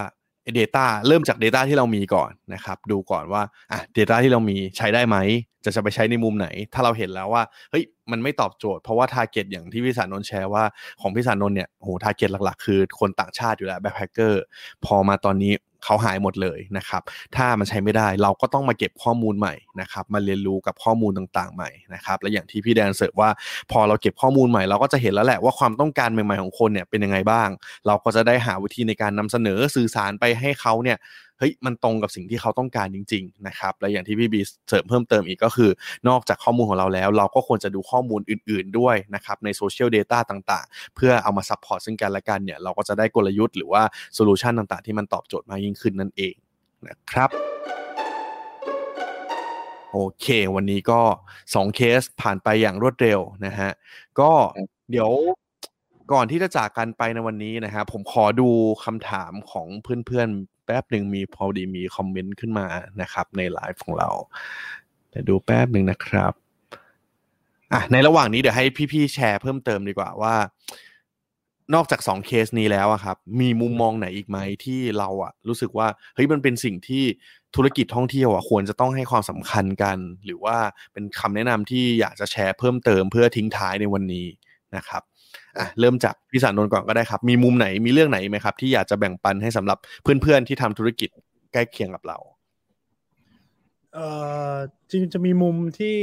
[0.57, 3.41] Data เริ่มจาก Data ที่เรามีก่อนนะครับ ดูก่อนว่า
[3.71, 5.17] อะ Data ที่เรามีใช้ได้ไหม
[5.63, 10.63] จะจะไปใช้ในมุมไหน ถ้าเราเห็นแล้วว่าเฮ้ยมันไม่ตอบโจทย์เพราะว่า Target อย่างที่พี่สานนท์แชร์ว่า
[11.01, 14.43] ของพี่สานนท์เนี่ยโห Target หลักๆ คือคนต่างชาติอยู่แล้วแบ็คแพคเกอร์
[14.85, 15.53] พอมาตอนนี้
[15.83, 17.01] เขาหายหมดเลยนะครับ
[17.35, 23.29] ถ้ามันใช้ไม่ได้เราก็ต้องมาเก็บข้อมูลใหม่นะครับมาเรียนรู้กับข้อมูลต่างๆใหม่นะครับและอย่างที่พี่แดนเสิร์ฟว่า
[23.71, 27.49] พอเราเก็บข้อมูลใหม่เราก็จะเห็นแล้วแหละว่าความต้องการใหม่ๆของคนเนี่ยเป็นยังไงบ้าง
[27.87, 30.97] เราก็จะได้หาวิธีในการนำเสนอสื่อสารไปให้เขาเนี่ย
[31.39, 35.69] เฮ้ยมันตรงกับสิ่งที่เขาต้องการจริง ๆ นะครับ และอย่างที่พี่บีเสริมเพิ่มเติมอีกก็คือ
[36.07, 46.35] นอกจากข้อมูลของเราแล้ว เราก็ควรจะดูข้อมูลอื่น ๆ ด้วยนะครับใน social data ต่างๆ เพื่อเอามา support ซึ่งกันและกันเนี่ยเราก็จะได้กลยุทธ์หรือว่า solution ต่างๆ ที่มันตอบโจทย์มากยิ่งขึ้นนั่นเอง
[46.87, 47.29] นะครับ
[49.91, 51.01] โอเค วันนี้ก็
[51.37, 53.71] 2เคสผ่านไปอย่างรวดเร็วนะฮะ
[54.19, 54.31] ก็
[54.91, 55.11] เดี๋ยว
[56.13, 58.49] ก่อนที่จะจากกันไปในวันนี้นะฮะผมขอดู
[58.85, 59.67] คำถามของ
[60.07, 62.67] เพื่อนๆ แป๊บหนึ่งมีพอดีมีคอมเมนต์ขึ้นมา
[63.01, 64.09] นะครับ ในไลฟ์ของเรา
[65.09, 66.33] เดี๋ยวดูแป๊บหนึ่งนะครับ
[67.73, 70.35] อะในระหว่างนี้เดี๋ยวให้พี่ๆแชร์เพิ่มเติมดีกว่าว่า
[71.73, 77.03] นอกจากสองเคสนี้แล้วอะครับ มีมุมมองไหนอีกไหมที่เราอะรู้สึกว่าเฮ้ยมันเป็นสิ่งที่
[77.55, 80.57] ธุรกิจท่องเที่ยวอะควรจะต้องให้ความสำคัญกัน หรือว่า
[80.93, 84.27] เป็นคำแนะนำที่อยากจะแชร์เพิ่มเติมเพื่อทิ้งท้ายในวันนี้
[84.75, 85.01] นะครับ
[85.57, 91.09] อะเริ่มจากพี่สานนท์ก่อนก็ได้ครับ มีมุมไหนมีเรื่องไหนไหมครับ ที่อยากจะแบ่งปันให้สำหรับเพื่อนๆที่ทำธุรกิจ
[91.53, 92.17] ใกล้เคียงกับเรา
[93.93, 94.07] เอ่
[94.51, 94.53] อ
[94.91, 95.97] จริงจะมีมุมที่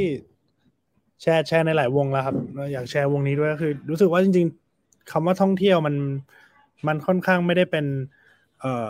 [1.21, 2.35] แชร์แชร์ในหลายวงแล้วครับ
[2.73, 5.95] อยากแชร์วงนี้ด้วยก็คือ รู้สึกว่าจริง ๆคำว่าท่องเที่ยวมัน
[6.87, 7.85] มันค่อนข้างไม่ได้เป็น
[8.61, 8.89] เอ่อ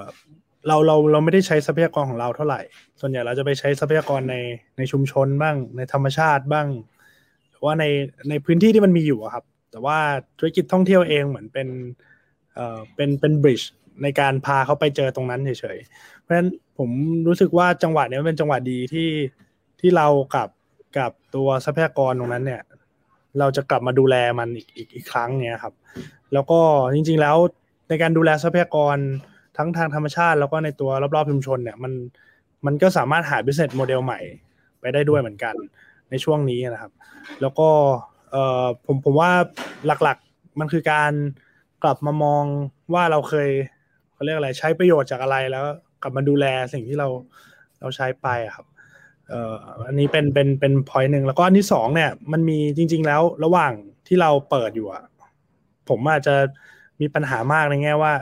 [0.67, 2.61] เราเราเราไม่ได้ใช้ทรัพยากรของเราเท่าไหร่
[2.99, 4.35] ส่วนใหญ่เราจะไปใช้ทรัพยากรใน
[4.77, 6.67] ในชุมชนบ้าง ในธรรมชาติบ้าง
[7.49, 7.85] หรือว่าใน
[8.29, 9.97] ในพื้นที่ที่มันมีอยู่ครับ แต่ว่า
[10.37, 11.67] ธุรกิจท่องเที่ยวเองเหมือนเป็น
[12.53, 13.69] เอ่อเป็นเป็นบริดจ์
[14.03, 16.89] ในการพาเขาไปเจอตรงนั้นเฉยๆเพราะฉะนั้นผม
[17.27, 19.09] รู้สึกว่าจังหวะนี้เป็นจังหวะดีที่
[19.79, 20.49] ที่เรากับ
[20.97, 22.61] กับตัวทรัพยากรตรงนั้นเนี่ย
[23.39, 25.73] เราจะกลับมาดูแลมันอีกอีกอีกครั้งเนี่ยครับ
[26.33, 26.59] แล้วก็
[26.93, 27.37] จริง ๆแล้ว
[27.89, 28.97] ในการดูแลทรัพยากร
[29.57, 31.93] ทั้งทางธรรมชาติ แล้วก็ในตัวรอบๆชุมชนเนี่ยมัน
[32.65, 34.19] มันก็สามารถหา business model ใหม่
[34.79, 35.55] ไปได้ด้วยเหมือนกัน
[36.09, 36.91] ในช่วงนี้นะครับ
[37.41, 37.69] แล้วก็
[38.31, 39.31] เอ่อผมผมว่า
[39.85, 41.11] หลักๆมันคือการ
[41.83, 42.43] กลับมามอง
[42.93, 43.49] ว่าเราเคย
[44.13, 45.63] เขาเรียกอะไรใช้ประโยชน์จากอะไรแล้ว
[46.01, 47.07] กลับมาดูแลสิ่งที่เรา
[47.79, 48.65] เราใช้ไปครับ
[49.29, 49.55] เอ่อ
[49.87, 53.73] อันนี้เป็นเป็นเป็นพอยต์หนึ่งแล้วก็อันที่สองเนี่ย มันมีจริง ๆ แล้วระหว่าง
[54.07, 55.03] ที่เราเปิดอยู่อะ
[55.89, 56.35] ผมอาจจะ
[57.01, 58.13] มีปัญหามากในแง่ว่า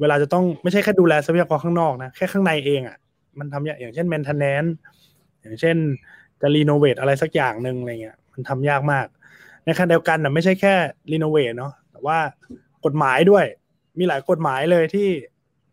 [0.00, 2.96] เวลาจะต้องไม่ใช่แค่ดูแลทรัพยากรข้างนอกนะแค่ข้างในเองอะ
[3.38, 4.70] มันทำอย่างเช่น maintenance
[5.40, 5.76] อย่างเช่น
[6.40, 9.06] จะรีโนเวทอะไรสักอย่างหนึ่งอะไรเงี้ยมันทำยากมาก
[9.64, 10.74] ในขณะเดียวกันนะไม่ใช่แค่
[11.12, 12.18] รีโนเวทเนาะแต่ว่า
[12.84, 13.44] กฎหมายด้วย
[13.98, 15.08] มีหลายกฎหมายเลยที่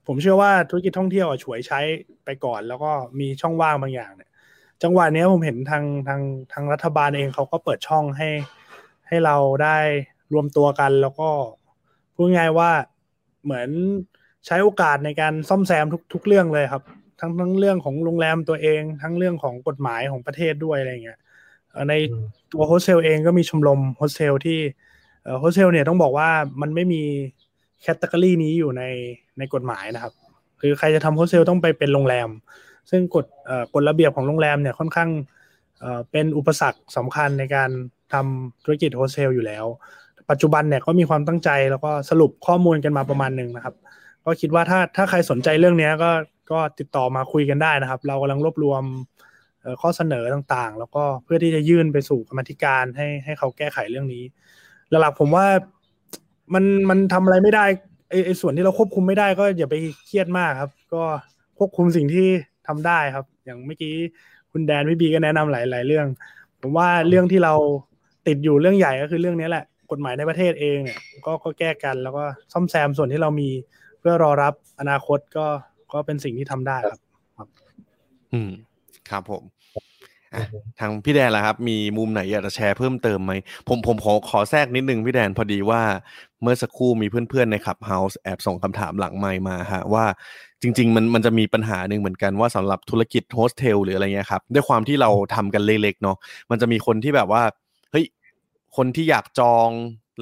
[0.07, 1.79] ผมเชื่อว่าธุรกิจท่องเที่ยวฉวยใช้
[2.25, 4.29] ไปก่อน แล้วก็มีช่องว่างบางอย่างเนี่ย
[4.83, 6.21] จังหวะนี้ผมเห็นทางทาง
[6.53, 8.29] ทางรัฐบาลเองเขาก็เปิดช่องให้
[9.07, 9.77] ให้เราได้
[10.33, 11.29] รวมตัวกัน แล้วก็
[12.15, 12.71] พูดง่ายว่า
[13.43, 13.69] เหมือน
[14.45, 16.83] ใช้โอกาสในการซ่อมแซมทุกทุกเรื่องเลยครับ
[17.19, 21.19] ทั้งทั้งเรื่องของโรงแรมตัวเอง ทั้งเรื่องของกฎหมายของประเทศด้วยอะไรเงี้ย
[21.89, 21.93] ใน
[22.51, 24.59] ตัวโฮสเทลเองก็มีชมรมโฮสเทลที่
[25.39, 26.29] โฮสเทลเนี่ยต้องบอกว่า
[26.61, 27.01] มันไม่มี
[27.81, 28.83] category นี้อยู่ใน
[29.37, 30.13] ในกฎหมายนะครับ
[30.61, 32.29] คือใครจะทำโฮสเทลต้องไปเป็นโรงแรม
[32.89, 33.25] ซึ่งกฎ
[33.73, 35.09] กฎระเบียบของโรงแรมเนี่ยค่อนข้าง
[36.11, 37.69] เป็นอุปสรรคสำคัญในการ
[38.13, 39.65] ทำธุรกิจโฮสเทลอยู่แล้ว
[40.29, 43.75] ปัจจุบันเนี่ยก็มีความตั้งใจแล้วก็สรุปข้อมูลกันมาประมาณหนึ่งนะครับ
[44.25, 46.11] ก็คิดว่าถ้าถ้าใครสนใจเรื่องนี้ก็
[46.51, 48.83] ก็ติดต่อมาคุยกันได้นะครับ เรากำลังรวบรวม
[49.81, 54.23] ข้อเสนอต่างๆ แล้วก็เพื่อที่จะยื่นไปสู่กรรมธิการให้ให้เขาแก้ไขเรื่องนี้
[54.89, 55.45] หลักๆผมว่า
[56.53, 57.65] มันมันทำอะไรไม่ได้
[58.09, 61.01] ไอ้ส่วนที่เราควบคุมไม่ได้ก็อย่าไปเครียดมากครับ ก็
[61.57, 62.27] ควบคุมสิ่งที่
[62.67, 63.93] ทำได้ครับ อย่างเมื่อกี้
[64.51, 66.07] คุณแดนพี่บีก็แนะนำหลาย ๆ เรื่อง
[66.61, 67.53] ผมว่าเรื่องที่เรา
[68.27, 73.49] ติดอยู่เรื่องใหญ่ก็คือเรื่องนี้แหละกฎหมายในประเทศเองเนี่ยก็ก็แก้กันแล้วก็ซ่อมแซมส่วนที่เรามี
[73.99, 75.45] เพื่อรอรับอนาคตก็
[75.93, 76.99] ก็เป็นสิ่งที่ทำได้ครับ
[77.37, 77.47] ครับ
[78.33, 78.51] อืม
[79.09, 79.43] ครับผม
[80.79, 83.33] ทางพี่แดนล่ะครับ มีมุมไหนอยากจะแชร์เพิ่มเติมไหม
[83.67, 85.81] ผมผมขอขอแทรกนิดนึงพี่แดนพอดีว่า
[86.41, 90.05] เมื่อสักครู่มีเพื่อนๆในขับเฮาส์แอบส่งคำถามหลังไมค์มาฮะว่า
[90.61, 96.17] จริง ๆ มันมันจะมีปัญหาหนึ่งเหมือนกันว่าสำหรับธุรกิจโฮสเทลหรืออะไรเงี้ยครับ ด้วยความที่เราทำกันเล็กๆเนาะ
[96.51, 97.43] มันจะมีคนที่แบบว่า
[97.91, 98.05] เฮ้ย
[98.75, 99.69] คนที่อยากจอง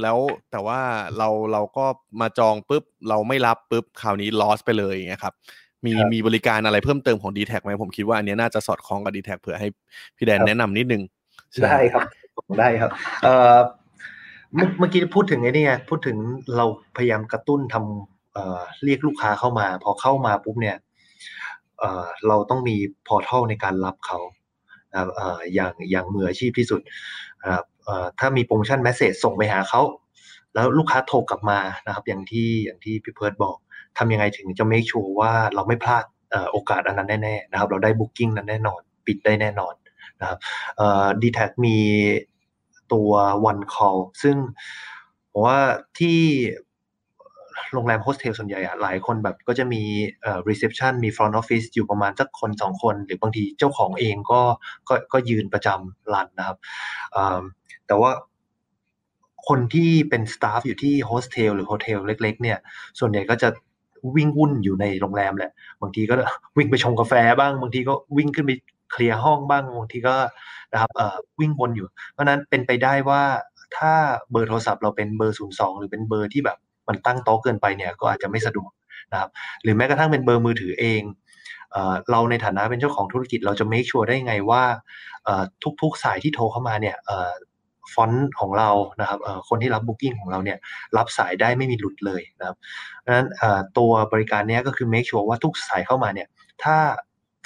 [0.02, 0.18] แล้ว
[0.52, 0.80] แต่ว่า
[1.18, 1.86] เราเราก็
[2.22, 5.34] มาจองปุ๊บเราไม่รับปุ๊บคราวนี้ลอสไปเลยอย่างเงี้ยครับ
[5.86, 9.68] มีมีบริการอะไรเพิ่มเติมของ d t แทไหมผมคิดว่าอันนี้น่าจะสอดคล้องกับ d t แทเผื่อให้
[10.18, 11.02] พี่แดนแนะนำนิดนึง
[11.64, 12.02] ได้ครับ
[12.60, 12.92] ได้ครับ
[13.24, 13.56] เอ่อ
[14.56, 16.18] เมื่อกี้พูดถึงไอ้นี่ไงพูดถึง
[16.56, 16.66] เรา
[16.98, 20.78] พยายามกระตุ้นทำเอ่อเรียกลูกค้าเข้ามา พอเข้ามาปุ๊บเนี่ย
[21.80, 22.76] เอ่อเราต้องมี
[23.08, 24.20] portal ในการรับเขา
[25.16, 26.82] เอ่ออย่างอย่างมืออาชีพที่สุด
[27.44, 29.82] นะครับเอ่อถ้ามีโปรโมชั่น message ส่งไปหาเขา
[30.54, 33.58] แล้วลูกค้าโทรกลับมานะครับ อย่างที่อย่างที่พี่เพิร์ดบอก
[33.98, 36.04] ทำยังไงถึงจะ make sure ว่าเราไม่พลาด
[36.52, 39.74] โอกาสอันนั้นแน่ๆนะครับ เราได้ booking นั้นแน่นอน ปิดได้แน่นอน
[40.22, 40.40] นะครับ
[41.22, 41.78] ดีแทคมี
[42.94, 43.12] ตัว
[43.50, 44.38] one call ซึ่ง
[45.32, 45.60] ผมว่า
[46.00, 46.20] ที่
[47.74, 49.82] โรงแรมโฮสเทลส่วนใหญ่อะหลายคนแบบก็จะมี
[50.22, 54.42] เอ่อ reception มี front office อยู่ประมาณสักคนสองคน หรือบางทีเจ้าของเองก็
[54.90, 56.58] ก็ก็ยืนประจำร้านนะครับ
[57.88, 58.12] แต่ว่า
[59.48, 62.58] คนที่เป็น staff อยู่ที่โฮสเทลหรือ hotel เล็ก ๆ เนี่ย
[63.00, 63.50] ส่วนใหญ่ก็จะ
[64.16, 65.52] วิ่งวุ่นอยู่ในโรงแรมแหละ
[65.82, 66.16] บางทีก็
[66.58, 68.52] วิ่งไปชงกาแฟบ้าง บางทีก็วิ่งขึ้นไป
[68.92, 70.16] เคลียร์ห้องบ้าง บางทีก็
[70.74, 70.90] นะครับ
[71.40, 73.22] วิ่งวนอยู่ เพราะนั้นเป็นไปได้ว่า
[73.78, 73.94] ถ้า
[74.32, 78.72] เบอร์โทรศัพท์เราเป็นเบอร์ศูนย์สองหรือเป็นเบอร์ที่แบบมันตั้งโต๊ะเกินไปเนี่ยก็อาจจะไม่สะดวก
[79.12, 79.30] นะครับ
[79.64, 81.02] หรือแม้กระทั่งเป็นเบอร์มือถือเอง
[81.72, 84.64] เราในฐานะเป็นเจ้าของธุรกิจเราจะ make sure ได้ไงว่า
[85.82, 86.96] ทุกๆสายที่โทรเข้ามาเนี่ย
[87.94, 88.70] front ของเรา
[89.00, 89.20] นะครับ
[89.50, 90.58] คนที่รับ booking ของเราเนี่ย
[90.98, 92.58] รับสายได้ไม่มีหลุดเลยนะครับ
[93.06, 93.28] ดังนั้น
[93.78, 96.28] ตัวบริการนี้ก็คือ make sure ว่าทุกสายเข้ามาเนี่ย
[96.64, 96.76] ถ้า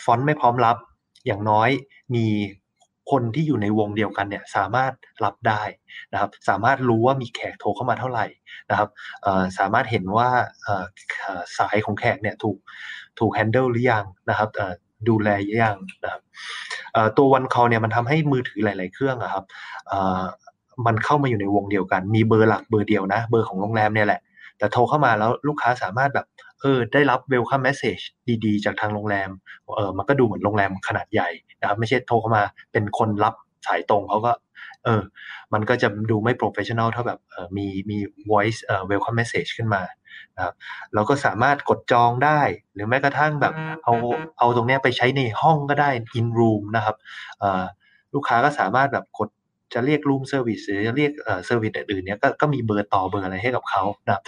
[0.04, 0.78] ฟอนต์ไม่พร้อมรับ
[1.26, 1.70] อย่างน้อย
[2.16, 2.28] มี
[3.12, 4.94] คนที่อยู่ในวงเดียวกันเนี่ยสามารถ
[5.26, 5.62] รับได้
[6.14, 8.26] นะครับสามารถรู้ว่ามีแขกโทรเข้ามาเท่าไหร่
[8.70, 8.90] นะครับ
[9.60, 10.30] สามารถเห็นว่า
[11.58, 12.58] สายของแขกเนี่ยถูก
[13.20, 14.50] ถูกแฮนเดิลหรือยังนะครับ
[15.08, 15.30] ดูแล
[15.62, 16.22] ยังนะครับ
[17.18, 19.44] ตัววันคอเนี่ยมันทำให้มือถือหลาย ๆ เครื่องอะครับ
[20.86, 24.22] มันเข้ามาอยู่ในวงเดียวกัน มีเบอร์หลักเบอร์เดียวนะ เบอร์ของโรงแรมเนี่ยแหละ
[24.58, 26.26] แต่โทรเข้ามาแล้วลูกค้าสามารถแบบ
[26.62, 28.00] เออได้รับ welcome message
[28.46, 29.30] ดีๆ จากทางโรงแรม
[29.76, 31.30] เออมันก็ดูเหมือนโรงแรมขนาดใหญ่
[31.60, 33.34] นะครับไม่ใช่โทรเข้ามาเป็นคนรับ
[33.68, 34.32] สายตรงเขาก็
[34.86, 35.02] เออ
[35.54, 37.98] มันก็จะดูไม่ professional เท่าแบบเออมีมี
[38.32, 39.84] voice เอ่อ welcome message ขึ้นมา
[40.36, 40.54] นะครับ
[40.94, 42.42] เราก็สามารถกดจองได้
[42.74, 43.54] หรือแม้กระทั่งแบบ
[43.84, 43.94] เอา
[44.40, 46.96] เอาตรงนี้ไปใช้ในห้องก็ได้ in room นะครับ
[48.14, 49.30] ลูกค้าก็สามารถแบบกด
[49.74, 51.12] จะเรียก room service หรือจะเรียก
[51.46, 54.24] service อื่นๆเนี้ยก็ก็มีเบอร์ต่อเบอร์อะไรให้กับเขานะครับ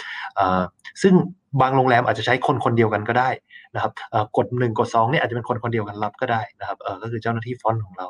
[1.01, 1.13] ซึ่ง
[1.61, 3.29] บางโรงแรมอาจจะใช้คนคนเดียวกันก็ได้
[3.75, 3.91] นะครับ
[4.37, 8.07] กดหนึ่งกดสองเนี่ยอาจจะเป็นคนคนเดียวกันรับก็ได้นะครับก็คือเจ้าหน้าที่ front ของเรา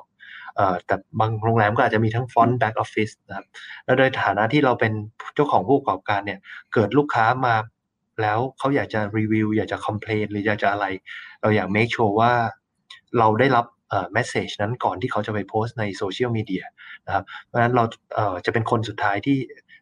[0.85, 3.45] แต่บางโรงแรมก็อาจจะมีทั้ง front back office นะครับ
[3.85, 4.93] แล้วโดยฐานะที่เราเป็น
[5.35, 6.39] เจ้าของผู้ประกอบการเนี่ย
[6.73, 7.55] เกิดลูกค้ามา
[8.21, 10.85] แล้วเขาอยากจะรีวิวอยากจะ complain หรืออยากจะอะไร
[11.41, 12.31] เราอยาก make sure ว่า
[13.19, 13.65] เราได้รับ
[14.13, 16.63] message นั้นก่อนที่เขาจะไปโพสต์ในโซเชียลมีเดีย
[17.05, 17.83] นะครับ เพราะฉะนั้นเรา
[18.45, 19.37] จะเป็นคนสุดท้ายที่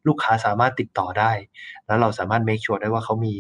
[0.07, 1.31] ลูกค้าสามารถติดต่อได้
[1.85, 3.33] แล้วเราสามารถ make sure ได้ว่าเขามี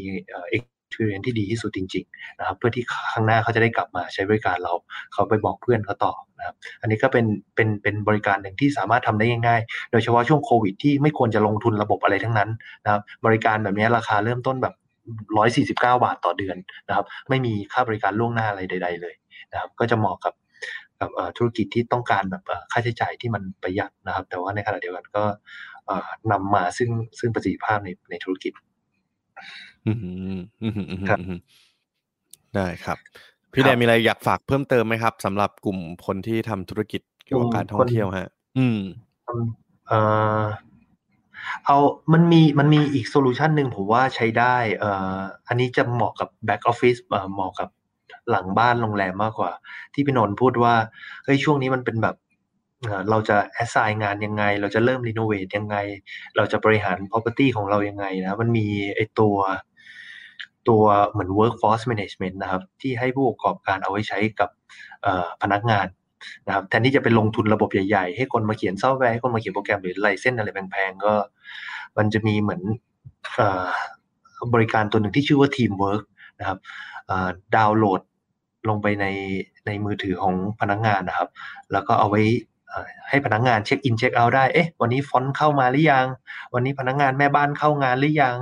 [0.49, 2.83] ex experience ที่ดีที่สุดจริงๆนะครับเพื่อที่
[3.13, 4.73] ข้างหน้าเขาจะได้กลับมาใช้บริการเรา
[5.13, 7.25] เขาไปบอกเพื่อนเขาต่อนะครับอันนี้ก็เป็น
[7.55, 12.49] เป็นเป็นบริการหนึ่งที่สามารถทำได้ง่ายๆ โดยเฉพาะช่วงโควิดที่ไม่ควรจะลงทุนระบบอะไรทั้งนั้น
[12.83, 14.73] นะครับบริการแบบนี้ราคาเริ่มต้นแบบ
[15.73, 19.15] 149 บาทต่อเดือนนะครับไม่มีค่าบริการล่วงหน้าอะไรใด ๆ เลย
[19.51, 20.33] นะครับก็จะเหมาะกับ
[20.99, 25.23] กับธุรกิจที่ต้องการแบบค่าใช้จ่ายที่มันประหยัดนะครับ แต่ว่าในขณะเดียวกันก็
[26.31, 28.53] นำมาซึ่งซึ่งประสิทธิภาพในในธุรกิจ
[31.09, 31.19] ครับ
[32.55, 32.97] ได้ครับ
[33.53, 38.79] พี่แดนมีอะไรอยากฝากเพิ่มเติมไหมครับสำหรับกลุ่มคนที่ทำธุรกิจเกี่ยวกับการท่องเที่ยวฮะ อืม
[39.87, 39.99] เอ่
[40.39, 40.43] อ
[41.65, 41.77] เอา
[42.13, 45.17] มันมีมันมีอีก solution หนึ่งผมว่าใช้ได้เอ่อ
[45.47, 46.95] อันนี้จะเหมาะกับ back office
[47.33, 47.69] เหมาะกับ
[48.29, 49.51] หลังบ้านโรงแรมมากกว่า
[49.93, 50.75] ที่พี่นนท์พูดว่า
[51.23, 52.15] เฮ้ยช่วงนี้มันเป็นแบบ
[52.85, 55.77] เอ่อเราจะ assign งานยังไง เราจะเริ่ม renovate ยังไง
[56.35, 59.35] เราจะบริหาร property ของเรายังไงนะ มันมีไอตัว
[60.69, 64.49] ตัวเหมือน workforce management นะครับ ที่ให้ผู้ประกอบการเอาไว้ใช้กับ
[65.41, 65.87] พนักงาน
[66.47, 71.13] นะครับแทนที่จะไปลงทุนระบบใหญ่ๆ ให้คนมาเขียนซอฟต์แวร์ให้คนมาเขียนโปรแกรมหรือ license อะไรแพงๆ ก็
[71.97, 72.61] มันจะมีเหมือน
[74.41, 76.03] อบริการตัวหนึ่งที่ชื่อว่า Teamwork
[76.39, 76.57] นะครับ
[77.55, 78.01] ดาวน์โหลด
[78.69, 79.05] ลงไปใน
[79.65, 81.29] ในมือถือของพนักงานนะครับ
[81.71, 82.21] แล้วก็เอาไว้
[83.09, 86.05] ให้พนักงานเช็คอินเช็คเอาท์ได้ เอ๊ะ วันนี้ฟอนต์เข้ามาหรือยัง
[86.53, 88.37] วันนี้พนักงานแม่บ้านเข้างานหรือยัง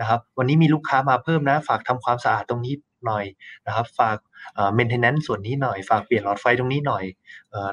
[0.00, 2.74] นะครับ วันนี้มีลูกค้ามาเพิ่มนะ ฝากทำความสะอาดตรงนี้
[3.06, 3.24] หน่อย
[3.66, 4.18] นะครับ ฝาก
[4.54, 7.04] เอ่อ maintenance ส่วนนี้หน่อย ฝากเปลี่ยนหลอดไฟตรงนี้หน่อย
[7.50, 7.72] เออ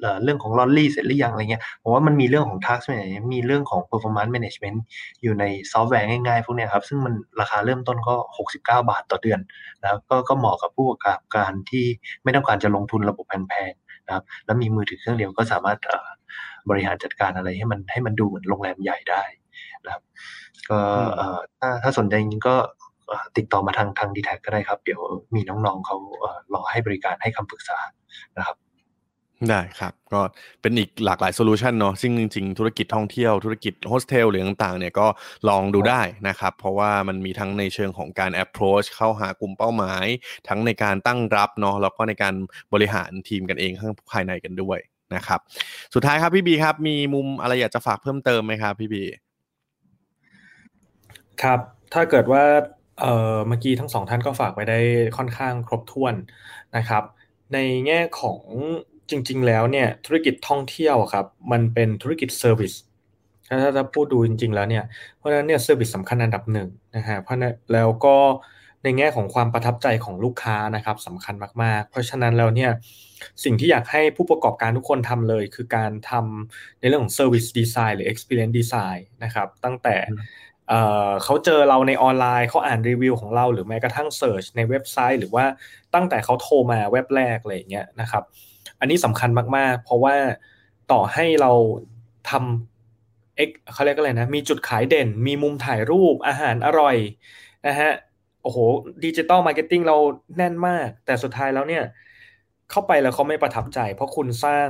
[0.00, 4.78] เออเรื่องของลอลลี่เสร็จหรือยังอะไรเงี้ยผมว่ามันมีเรื่องของ task management มีเรื่องของ performance management
[5.22, 9.40] อยู่ในซอฟต์แวร์ง่ายๆ พวกเนี้ยครับ ซึ่งมันราคาเริ่มต้นก็ 69 บาทต่อเดือน
[9.82, 11.84] นะครับก็ก็เหมาะกับผู้ประกอบการที่
[12.22, 16.08] ไม่ต้องการจะลงทุนระบบแพงๆ นะครับแล้วมีมือถือเครื่องเดียวก็สามารถเอ่อ
[16.70, 19.22] บริหารจัดการอะไรให้มันให้มันดูเหมือนโรงแรมใหญ่ได้
[19.84, 20.02] นะครับ
[20.70, 20.78] ก็
[21.16, 22.56] เอ่อถ้าถ้าสนใจจริงๆก็
[23.08, 25.00] เอ่อติดต่อมาทางทางดีแทคก็ได้ครับ เดี๋ยว
[25.34, 27.78] มีน้องๆเขาเอ่อรอให้บริการให้คำปรึกษา
[28.38, 28.56] นะครับ
[29.50, 30.20] ได้ครับ ก็
[30.62, 35.06] เป็นอีกหลากหลาย solution เนาะซึ่งจริงๆ ธุรกิจท่องเที่ยวธุรกิจโฮสเทลหรือต่างๆเนี่ยก็
[35.48, 40.06] ลองดูได้นะครับ เพราะว่ามันมีทั้งในเชิงของการ approach เข้าหากลุ่มเป้าหมาย
[40.48, 42.34] ทั้งในการตั้งรับเนาะแล้วก็ในการ
[42.72, 44.78] บริหารทีมกันเองข้างภายในกันด้วย
[45.14, 45.40] นะครับ
[45.94, 49.02] สุดท้ายครับพี่บีครับ มีมุมอะไรอยากจะฝากเพิ่มเติมไหมครับพี่บี
[51.42, 51.60] ครับ
[51.94, 52.44] ถ้าเกิดว่า
[53.00, 54.78] เอ่อเมื่อกี้ทั้งสองท่านก็ฝากไปได้
[55.16, 56.14] ค่อนข้างครบถ้วน
[56.76, 57.04] นะครับ
[57.52, 58.40] ในแง่ของ
[59.10, 62.72] จริง ๆ แล้วเนี่ยธุรกิจท่องเที่ยวครับ มันเป็นธุรกิจ service
[63.48, 64.84] ถ้าถ้าถ้าพูดดูจริง ๆ แล้วเนี่ย
[65.18, 68.16] เพราะฉะนั้นเนี่ย service สำคัญอันดับหนึ่งนะฮะเพราะนั้นแล้วก็
[68.84, 72.70] ในแง่ของความประทับใจของลูกค้านะครับสำคัญมากๆ เพราะฉะนั้นแล้วเนี่ย
[73.44, 79.96] สิ่งที่อยากให้ผู้ประกอบการทุกคนทำเลย คือการทำในเรื่องของ Service Design หรือ Experience Design นะครับตั้งแต่
[80.68, 85.44] เอ่อเขาเจอเราในออนไลน์เขาอ่านรีวิวของเราหรือแม้กระทั่ง search ในเว็บไซต์ หรือว่า
[85.94, 88.24] ตั้งแต่เขาโทรมาเว็บแรกอะไรอย่างเงี้ยนะครับ
[88.80, 90.16] อันนี้สำคัญมากๆ เพราะว่า
[90.92, 91.52] ต่อให้เรา
[92.30, 96.96] ทำเอ็กเขาเรียกอะไรนะ มีจุดขายเด่น มีมุมถ่ายรูปอาหารอร่อย
[97.66, 97.92] นะฮะ
[98.42, 98.58] โอ้โห
[99.04, 99.96] digital marketing เรา
[100.36, 101.84] แน่นมาก แต่สุดท้ายแล้วเนี่ย
[102.70, 104.68] เข้าไปแล้วเขาไม่ประทับใจ เพราะคุณสร้าง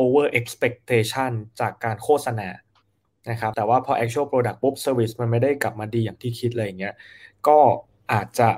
[0.00, 2.48] over expectation จากการโฆษณา
[3.30, 6.94] นะครับแต่ว่าพอ actual product ปุ๊บ service มันไม่ได้กลับมาดีอย่างที่คิดเลยอย่างเงี้ย
[7.48, 7.58] ก็
[8.12, 8.48] อาจจะ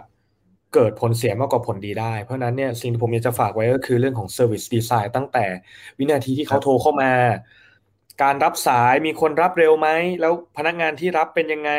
[0.75, 5.45] เกิดผลเสียมากกว่าผลดีได้ เพราะนั้นเนี่ยสิ่งที่ผมอยากจะฝากไว้ก็คือเรื่องของ service design ตั้งแต่
[5.99, 7.12] วินาทีที่เขาโทรเข้ามา
[8.23, 9.89] การรับสายมีคนรับเร็วไหม
[10.20, 11.73] แล้วพนักงานที่รับเป็นยังไง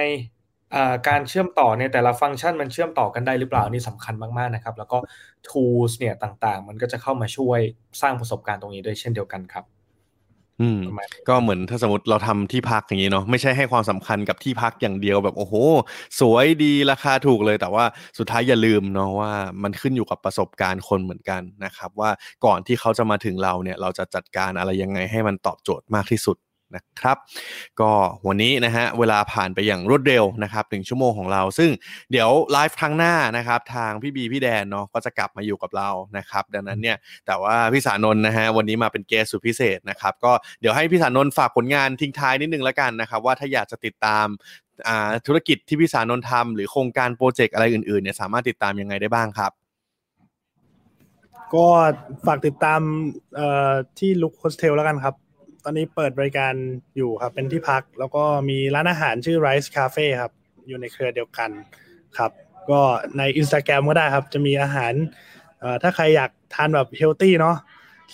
[1.07, 4.97] การเชื่อมต่อในแต่ละฟังก์ชันมันเชื่อมต่อกันได้หรือเปล่านี่สำคัญมากๆนะครับ แล้วก็
[5.47, 7.59] tools เนี่ยต่างๆ มันก็จะเข้ามาช่วย
[8.01, 9.72] สร้างประสบการณ์ตรงนี้ด้วยเช่นเดียวกันครับ
[10.61, 10.81] อืม
[11.27, 15.55] ก็เหมือนถ้าสมมติเราทำที่พักอย่างนี้เนาะไม่ใช่ให้ความสำคัญกับที่พักอย่างเดียวแบบโอ้โห
[16.19, 17.85] สวยดีราคาถูกเลย แต่ว่า
[18.17, 19.31] สุดท้ายอย่าลืมเนาะว่า
[19.63, 22.09] มันขึ้นอยู่กับประสบการณ์คนเหมือนกันนะครับ ว่า
[22.45, 26.37] ก่อนที่เขาจะมาถึงเราเนี่ย เราจะจัดการอะไรยังไงให้มันตอบโจทย์มากที่สุด
[26.75, 27.17] นะครับ
[27.79, 27.91] ก็
[28.27, 31.69] วันนี้นะฮะเวลาผ่านไปอย่างรวดเร็วนะครับหนึ่งชั่วโมงของเรา ซึ่ง
[32.11, 44.27] เดี๋ยวไลฟ์ครั้งหน้านะครับทางพี่บีพี่แดนเนาะก็จะกลับมาอยู่กับเรานะครับดังนั้นเนี่ยแต่ว่าพี่สานนท์นะฮะวันนี้มาเป็น guest สุดพิเศษนะครับก็เดี๋ยวให้พี่สานนท์ฝากผลงานทิ้งท้ายนิดนึงแล้วกันนะครับว่าถ้าอยากจะติดตาม
[45.27, 49.51] ธุรกิจที่พี่สานนท์ทำหรือโครงการ project อะไรอื่นๆเนี่ยสามารถติดตามยังไงได้บ้างครับ
[51.55, 51.67] ก็
[52.25, 52.81] ฝากติดตาม
[53.99, 55.15] ที่ลุคโฮสเทลแล้วกันครับ
[55.63, 56.53] ตอนนี้เปิดบริการ
[56.97, 60.33] อยู่ครับ เป็นที่พัก แล้วก็มีร้านอาหารชื่อ Rice Cafe ครับ
[60.67, 61.49] อยู่ในเครือเดียวกัน
[62.17, 62.31] ครับ
[62.69, 62.79] ก็
[63.17, 64.93] ใน Instagram ก็ได้ครับ จะมีอาหาร
[65.81, 67.55] ถ้าใครอยากทานแบบ healthy เนาะ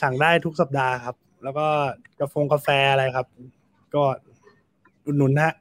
[0.01, 1.67] สั่งได้ทุกสัปดาห์ครับ แล้วก็
[2.19, 3.27] กาแฟกาแฟอะไรครับ
[3.95, 4.03] ก็
[5.05, 5.53] อุดหนุนฮะ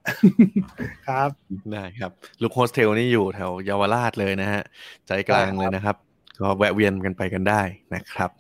[1.08, 1.30] ครับ
[1.72, 2.12] ได้ครับ
[2.42, 4.62] ลุคโฮสเทลนี่อยู่แถวเยาวราชเลยนะฮะ
[5.06, 5.96] ใจกลางเลยนะครับ
[6.40, 7.62] ก็แวะเวียนกันไปกันได้
[7.94, 8.30] นะครับ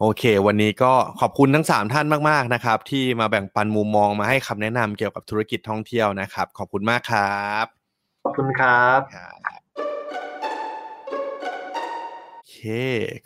[0.00, 7.66] โอเค วันนี้ก็ขอบคุณทั้ง 3 ท่านมากๆนะครับ ที่มาแบ่งปันมุมมองมาให้คำแนะนำเกี่ยวกับธุรกิจท่องเที่ยวนะครับ ขอบคุณมากครับ
[8.24, 9.00] ขอบคุณครับ
[12.32, 12.58] โอเค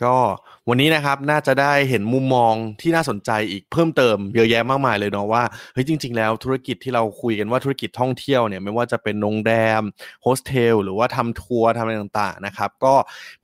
[0.04, 0.16] ก็
[0.72, 5.42] วันนี้นะครับน่าจะได้เห็นมุมมองที่น่าสนใจอีกเพิ่มเติมเยอะแยะมากมายเลยเนาะว่า
[5.72, 9.82] เฮ้ยจริง ๆ แล้วธุรกิจที่เราคุยกันว่าธุรกิจท่องเที่ยวเนี่ยไม่ว่าจะเป็นโรงแรม
[10.22, 12.94] โฮสเทลหรือว่าทำทัวร์ทำอะไรต่างๆนะครับก็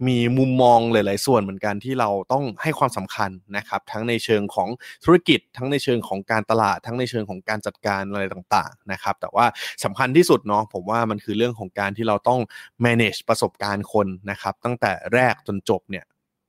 [0.07, 4.69] มีมุมมองหลาย ๆ ส่วนเหมือนกันที่เราต้องให้ความสำคัญนะครับทั้งในเชิงของ
[5.05, 9.47] ธุรกิจ ทั้งในเชิงของการตลาด ทั้งในเชิงของการจัดการอะไรต่างๆนะครับแต่ว่า
[9.85, 12.41] สำคัญที่สุดเนาะผมว่ามันคือเรื่องของการที่เราต้อง
[12.85, 16.07] manage ประสบการณ์คนนะครับตั้งแต่แรกจนจบเนี่ย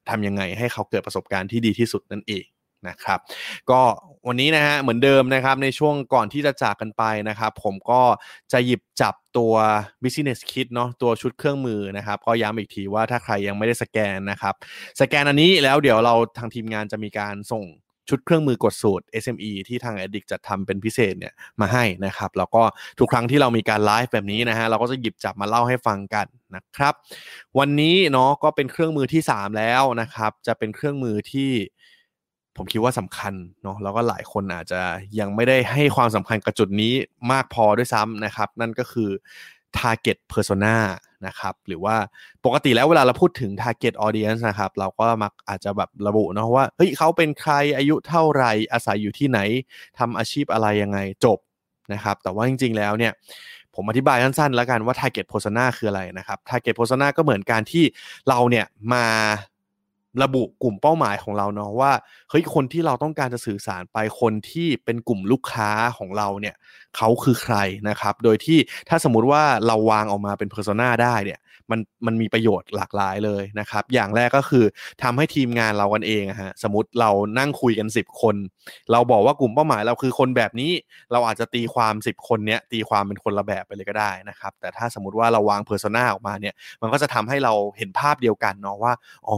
[0.09, 2.45] ทำยังไงให้เขาเกิดประสบการณ์ที่ดีที่สุดนั่นเอง
[2.87, 3.19] นะครับ
[3.71, 3.81] ก็
[4.27, 8.01] วันนี้นะฮะเหมือนเดิมนะครับในช่วงก่อนที่จะจากกันไปนะครับ ผมก็
[8.51, 9.53] จะหยิบจับตัว
[10.03, 14.53] business kit เนาะตัวชุดเครื่องมือนะครับ ก็ย้ำอีกทีว่าถ้าใครยังไม่ได้สแกนนะครับ
[15.01, 17.63] สแกนอันนี้แล้วเดี๋ยวเราทางทีมงานจะมีการส่ง
[18.09, 22.63] ชุดเครื่องมือกดสูตร SME ที่ทาง Addict จะทำเป็นพิเศษเนี่ยมาให้นะครับ แล้วก็
[22.99, 26.93] ทุกครั้งที่เรามีการไลฟ์แบบนี้นะฮะเราก็จะหยิบจับมาเล่าให้ฟังกันนะครับ
[27.59, 31.51] วันนี้เนาะก็เป็นเครื่องมือที่ 3 แล้วนะครับ จะเป็นเครื่องมือที่
[32.57, 33.33] ผมคิดว่าสำคัญ
[33.63, 34.81] เนาะแล้วก็หลายคนอาจจะ
[35.19, 36.93] ยังไม่ได้ให้ความสำคัญกับจุดนี้
[37.31, 39.09] มากพอด้วยซ้ำนะครับ นั่นก็คือ
[39.77, 40.77] target persona
[41.25, 41.95] นะครับหรือว่า
[42.45, 49.39] ปกติแล้วเวลาเราพูดถึง target audience นะครับเราก็มักอาจจะแบบระบุเนาะว่าเฮ้ยเขาเป็นใครอายุเท่าไหร่อาศัยอยู่ที่ไหน
[49.99, 51.39] ทำอาชีพอะไรยังไงจบ
[51.93, 53.13] นะครับแต่ว่าจริงๆแล้วเนี่ย
[53.75, 57.83] ผมอธิบายสั้นๆแล้วกันว่า target persona คืออะไรนะครับ target persona ก็เหมือนการที่
[58.29, 59.05] เราเนี่ยมา
[60.23, 61.91] ระบุกลุ่มเป้าหมายของเราเนาะว่า
[62.29, 66.55] เฮ้ยคนที่เราต้องการจะสื่อสารไปคนที่เป็นกลุ่มลูกค้าของเราเนี่ย
[66.97, 67.55] เขาคือใคร
[67.89, 68.59] นะครับ โดยที่
[68.89, 71.39] ถ้าสมมุติว่าเราวางออกมาเป็นเพอร์โซนาได้เนี่ย
[71.71, 74.65] มันมันมีประโยชน์หลากหลายเลยนะครับ อย่างแรกก็คือ
[75.03, 78.35] ทำให้ทีมงานเรากันเองอะฮะสมมติเรานั่งคุยกัน 10 คน
[78.91, 80.71] เราบอกว่ากลุ่มเป้าหมายเราคือคนแบบนี้
[81.11, 88.93] เราอาจจะตีความ 10 คนเนี้ยตีความเป็นคนละแบบไปเลยก็ได้นะครับ แต่ถ้าสมมติว่าเราวางเพอร์ซนาออกมาเนี่ยมันก็จะทำให้เราเห็นภาพเดียวกันเนาะว่า
[89.27, 89.37] อ๋อ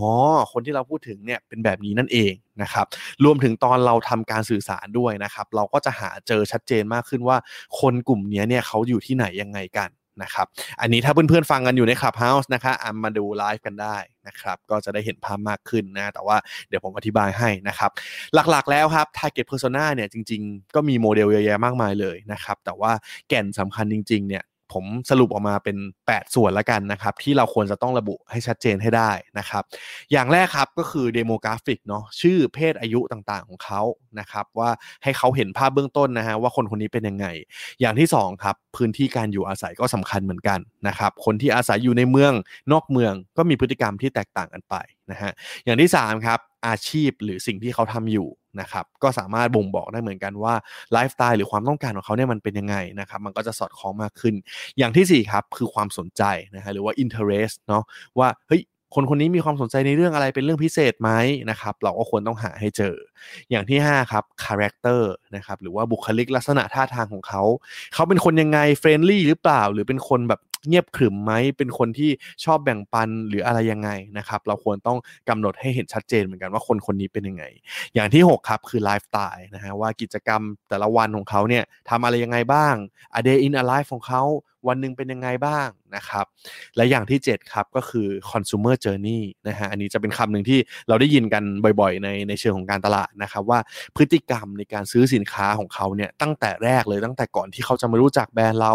[0.52, 2.86] คนที่เราพูดถึงเนี่ยเป็นแบบนี้นั่นเองนะครับ
[3.24, 7.38] รวมถึงตอนเราทำการสื่อสารด้วยนะครับ เราก็จะหาเจอชัดเจนมากขึ้นว่า
[7.80, 9.90] คนกลุ่มนี้เนี่ยเขาอยู่ที่ไหนยังไงกัน
[10.24, 10.48] นะครับ
[10.82, 13.98] อันนี้ถ้าเพื่อนๆฟังกันอยู่ในคลับเฮาส์นะครับมาดูไลฟ์กันได้
[14.28, 16.38] นะครับ ก็จะได้เห็นภาพมากขึ้นนะ แต่ว่า
[16.70, 17.92] เดี๋ยวผมอธิบายให้นะครับ
[18.52, 22.92] หลักๆแล้วครับ target persona เนี่ยจริงๆ ก็มีโมเดลเยอะแยะมากมายเลยนะครับ แต่ว่า
[23.30, 24.44] แก่นสำคัญจริงๆเนี่ย
[24.74, 29.64] ผมสรุปออกมาเป็น 8 ส่วนละกันนะครับ ที่เราควรจะต้องระบุให้ชัดเจนให้ได้นะครับ
[30.12, 33.82] อย่างแรกครับก็คือ demographic เนาะชื่อเพศอายุต่างๆของเขา
[34.20, 34.70] นะครับ ว่า
[35.04, 37.28] ให้เขาเห็นภาพเบื้องต้นนะฮะว่าคนคนนี้เป็นยังไง
[37.82, 42.34] อย่างที่2ครับพื้นที่การอยู่อาศัยก็สำคัญเหมือนกันนะครับ คนที่อาศัยอยู่ในเมือง
[42.72, 44.76] นอกเมืองก็มีพฤติกรรมที่แตกต่างกันไป
[45.12, 45.32] นะฮะ
[45.66, 48.28] อย่างที่3ครับอาชีพหรือสิ่งที่เขาทำอยู่
[48.62, 50.54] นะครับก็สามารถบ่งบอกได้เหมือนกันว่า
[50.94, 54.36] ไลฟ์สไตล์หรือความต้องการของเขาเนี่ยมันเป็นยังไงนะครับมันก็จะสอดคล้องมากขึ้น
[54.78, 56.24] อย่างที่4ครับคือความสนใจ
[56.56, 57.84] นะฮะหรือว่า interest เนาะ
[58.20, 58.64] ว่าเฮ้ย
[58.96, 61.12] คนคนนี้มีความสนใจในเรื่องอะไรเป็นเรื่องพิเศษไหม
[61.50, 62.96] นะครับเราก็ควรต้องหาให้เจอ
[63.52, 65.02] อย่างที่ 5 ครับ character
[65.36, 67.44] นะครับหรือว่าบุคลิกลักษณะท่าทางของเขา
[67.94, 72.12] เขาเป็นคนยังไง friendly หรือเปล่า หรือเป็นคนแบบ เงียบขรึมไหมเป็นคนที่
[72.44, 74.98] ชอบแบ่งปันหรืออะไรยังไงนะครับเราควรต้อง
[75.30, 77.44] กำหนดให้เห็นชัดเจนเหมือนกันว่าคนคนนี้เป็นยังไง
[77.94, 82.76] อย่างที่ 6 ครับคือไลฟ์สไตล์นะฮะว่ากิจกรรมแต่ละวันของเขาเนี่ยทำอะไรยังไงบ้าง
[83.20, 84.24] a day in a life ของเขา
[84.68, 86.26] วันหนึ่งเป็นยังไงบ้างนะครับ
[86.76, 91.44] และอย่างที่ 7 ครับก็คือ consumer journey นะฮะอันนี้จะเป็นคำหนึ่งที่เราได้ยินกัน
[91.82, 93.60] บ่อยๆ ในในเชิงของการตลาดนะครับ ว่า
[93.98, 98.74] พฤติกรรมในการซื้อสินค้าของเขาเนี่ยตั้งแต่แรกเลยตั้งแต่ก่อนที่เขาจะมารู้จักแบรนด์เรา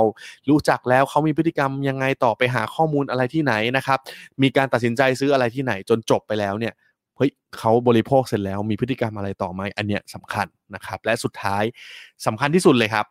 [0.51, 3.99] รู้จักแล้วเขามีพฤติกรรมยังไงต่อไปหาข้อมูลอะไรที่ไหนนะครับ
[4.43, 6.75] มีการตัดสินใจซื้ออะไรที่ไหนจนจบไปแล้วเนี่ย
[7.17, 11.63] เฮ้ยเขาบริโภคเสร็จแล้วมีพฤติกรรมอะไรต่อไหมอันเนี้ยสำคัญนะครับ และสุดท้าย
[12.27, 13.07] สำคัญที่สุดเลยครับ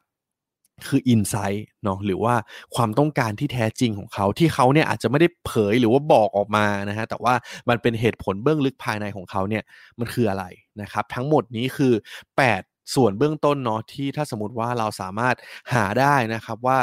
[0.90, 2.36] คืออินไซต์เนาะหรือว่า
[2.76, 7.34] ความต้องการที่แท้จริงของเขาที่เขาเนี่ยอาจจะไม่ได้เผยหรือว่าบอกออกมานะฮะแต่ว่า
[7.70, 9.64] มันเป็นเหตุผลเบื้องลึกภายในของเขาเนี่ย
[10.00, 10.46] มันคืออะไร
[10.82, 11.94] นะครับทั้งหมดนี้คือ
[12.40, 15.36] 8 ส่วนเบื้องต้นเนาะที่ถ้าสมมติว่าเราสามารถ
[15.74, 16.78] หาได้นะครับว่า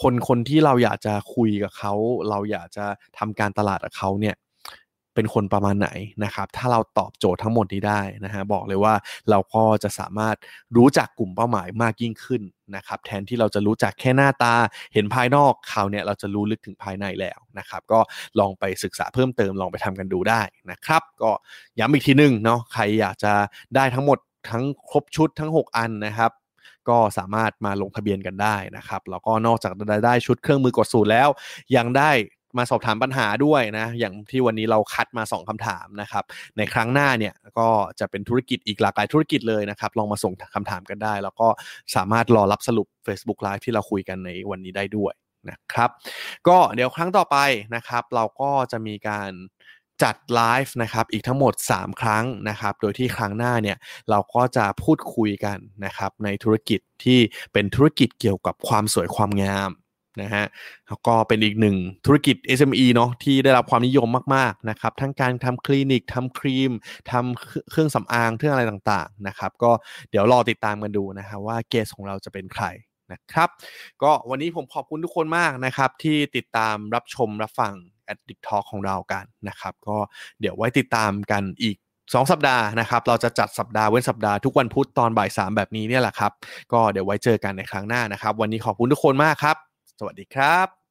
[0.00, 1.92] คนคนที่เราอยากจะคุยกับเขา
[2.30, 2.86] เราอยากจะ
[3.18, 4.36] ทำการตลาดกับเขาเนี่ย
[5.14, 5.88] เป็นคนประมาณไหน
[6.24, 8.94] นะครับ ถ้าเราตอบโจทย์ทั้งหมดนี้ได้นะฮะบอกเลยว่า
[9.30, 10.36] เราก็จะสามารถ
[10.76, 12.42] รู้จักกลุ่มเป้าหมายมากยิ่งขึ้น
[12.76, 14.54] นะครับแทนที่เราจะรู้จักแค่หน้าตา
[14.94, 18.00] เห็นภายนอกคราวเนี่ยเราจะรู้ลึกถึงภายในแล้วนะครับ ก็
[18.40, 21.30] ลองไปศึกษาเพิ่มเติมลองไปทำกันดูได้นะครับ ก็
[21.78, 23.32] ย้ำอีกทีหนึ่งเนาะใครอยากจะ
[23.76, 24.18] ได้ทั้งหมด
[24.50, 26.32] ทั้งครบชุดทั้ง 6 อันนะครับ
[26.88, 29.72] ก็สามารถมาลงทะเบียนกันได้นะครับ แล้วก็นอกจาก
[30.06, 31.28] ได้ชุดเครื่องมือกดสูตรแล้ว
[31.76, 32.10] ยังได้
[32.58, 36.24] มาสอบถามปัญหาด้วยนะ อย่างที่วันนี้เราคัดมา 2คำถามนะครับ
[36.58, 37.68] ในครั้งหน้าเนี่ยก็
[38.00, 41.48] จะเป็นธุรกิจอีกหลากหลายธุรกิจเลยนะครับ ลองมาส่งคำถามกันได้ แล้วก็
[41.94, 45.12] สามารถรอรับสรุป Facebook Live ที่เราคุยกันในวันนี้ได้ด้วย
[45.50, 45.90] นะครับ
[46.48, 47.36] ก็เดี๋ยวครั้งต่อไป
[47.74, 49.30] นะครับ เราก็จะมีการ
[50.02, 53.76] จัดไลฟ์นะครับอีกทั้งหมด 3 ครั้งนะครับ โดยที่ครั้งหน้าเนี่ย
[54.10, 57.18] เราก็จะพูดคุยกันนะครับในธุรกิจที่
[57.52, 59.70] เป็นธุรกิจเกี่ยวกับความสวยความงาม
[60.22, 60.44] นะฮะ
[60.88, 66.70] แล้วก็เป็นอีกหนึ่งธุรกิจ SME เนาะที่ได้รับความนิยมมากๆนะครับทั้งการทำคลินิกทำครีม
[67.10, 69.70] ทำเครื่องสำอางเครื่องอะไรต่างๆนะครับก็
[70.10, 72.64] เดี๋ยวรอติดตามกันดูนะฮะว่าเกสของเราจะเป็นใคร
[73.12, 73.48] นะครับ
[74.02, 77.72] ก็วันนี้ผมขอบคุณทุกคนมากนะครับที่ติดตามรับชมรับฟัง
[78.12, 79.96] Addict Talk ของเรากันนะครับก็
[80.40, 86.32] เดี๋ยวไว้ติดตามกันอีก2สัปดาห์นะครับ เราจะจัดสัปดาห์เว้นสัปดาห์ทุกวันพุธตอนบ่ายสามแบบนี้เนี่ยแหละครับ
[86.72, 89.56] ก็เดี๋ยวไว้เจอกันในครั้งหน้านะครับ วันนี้ขอบคุณทุกคนมากครับ
[89.98, 90.83] สวัสดีครับ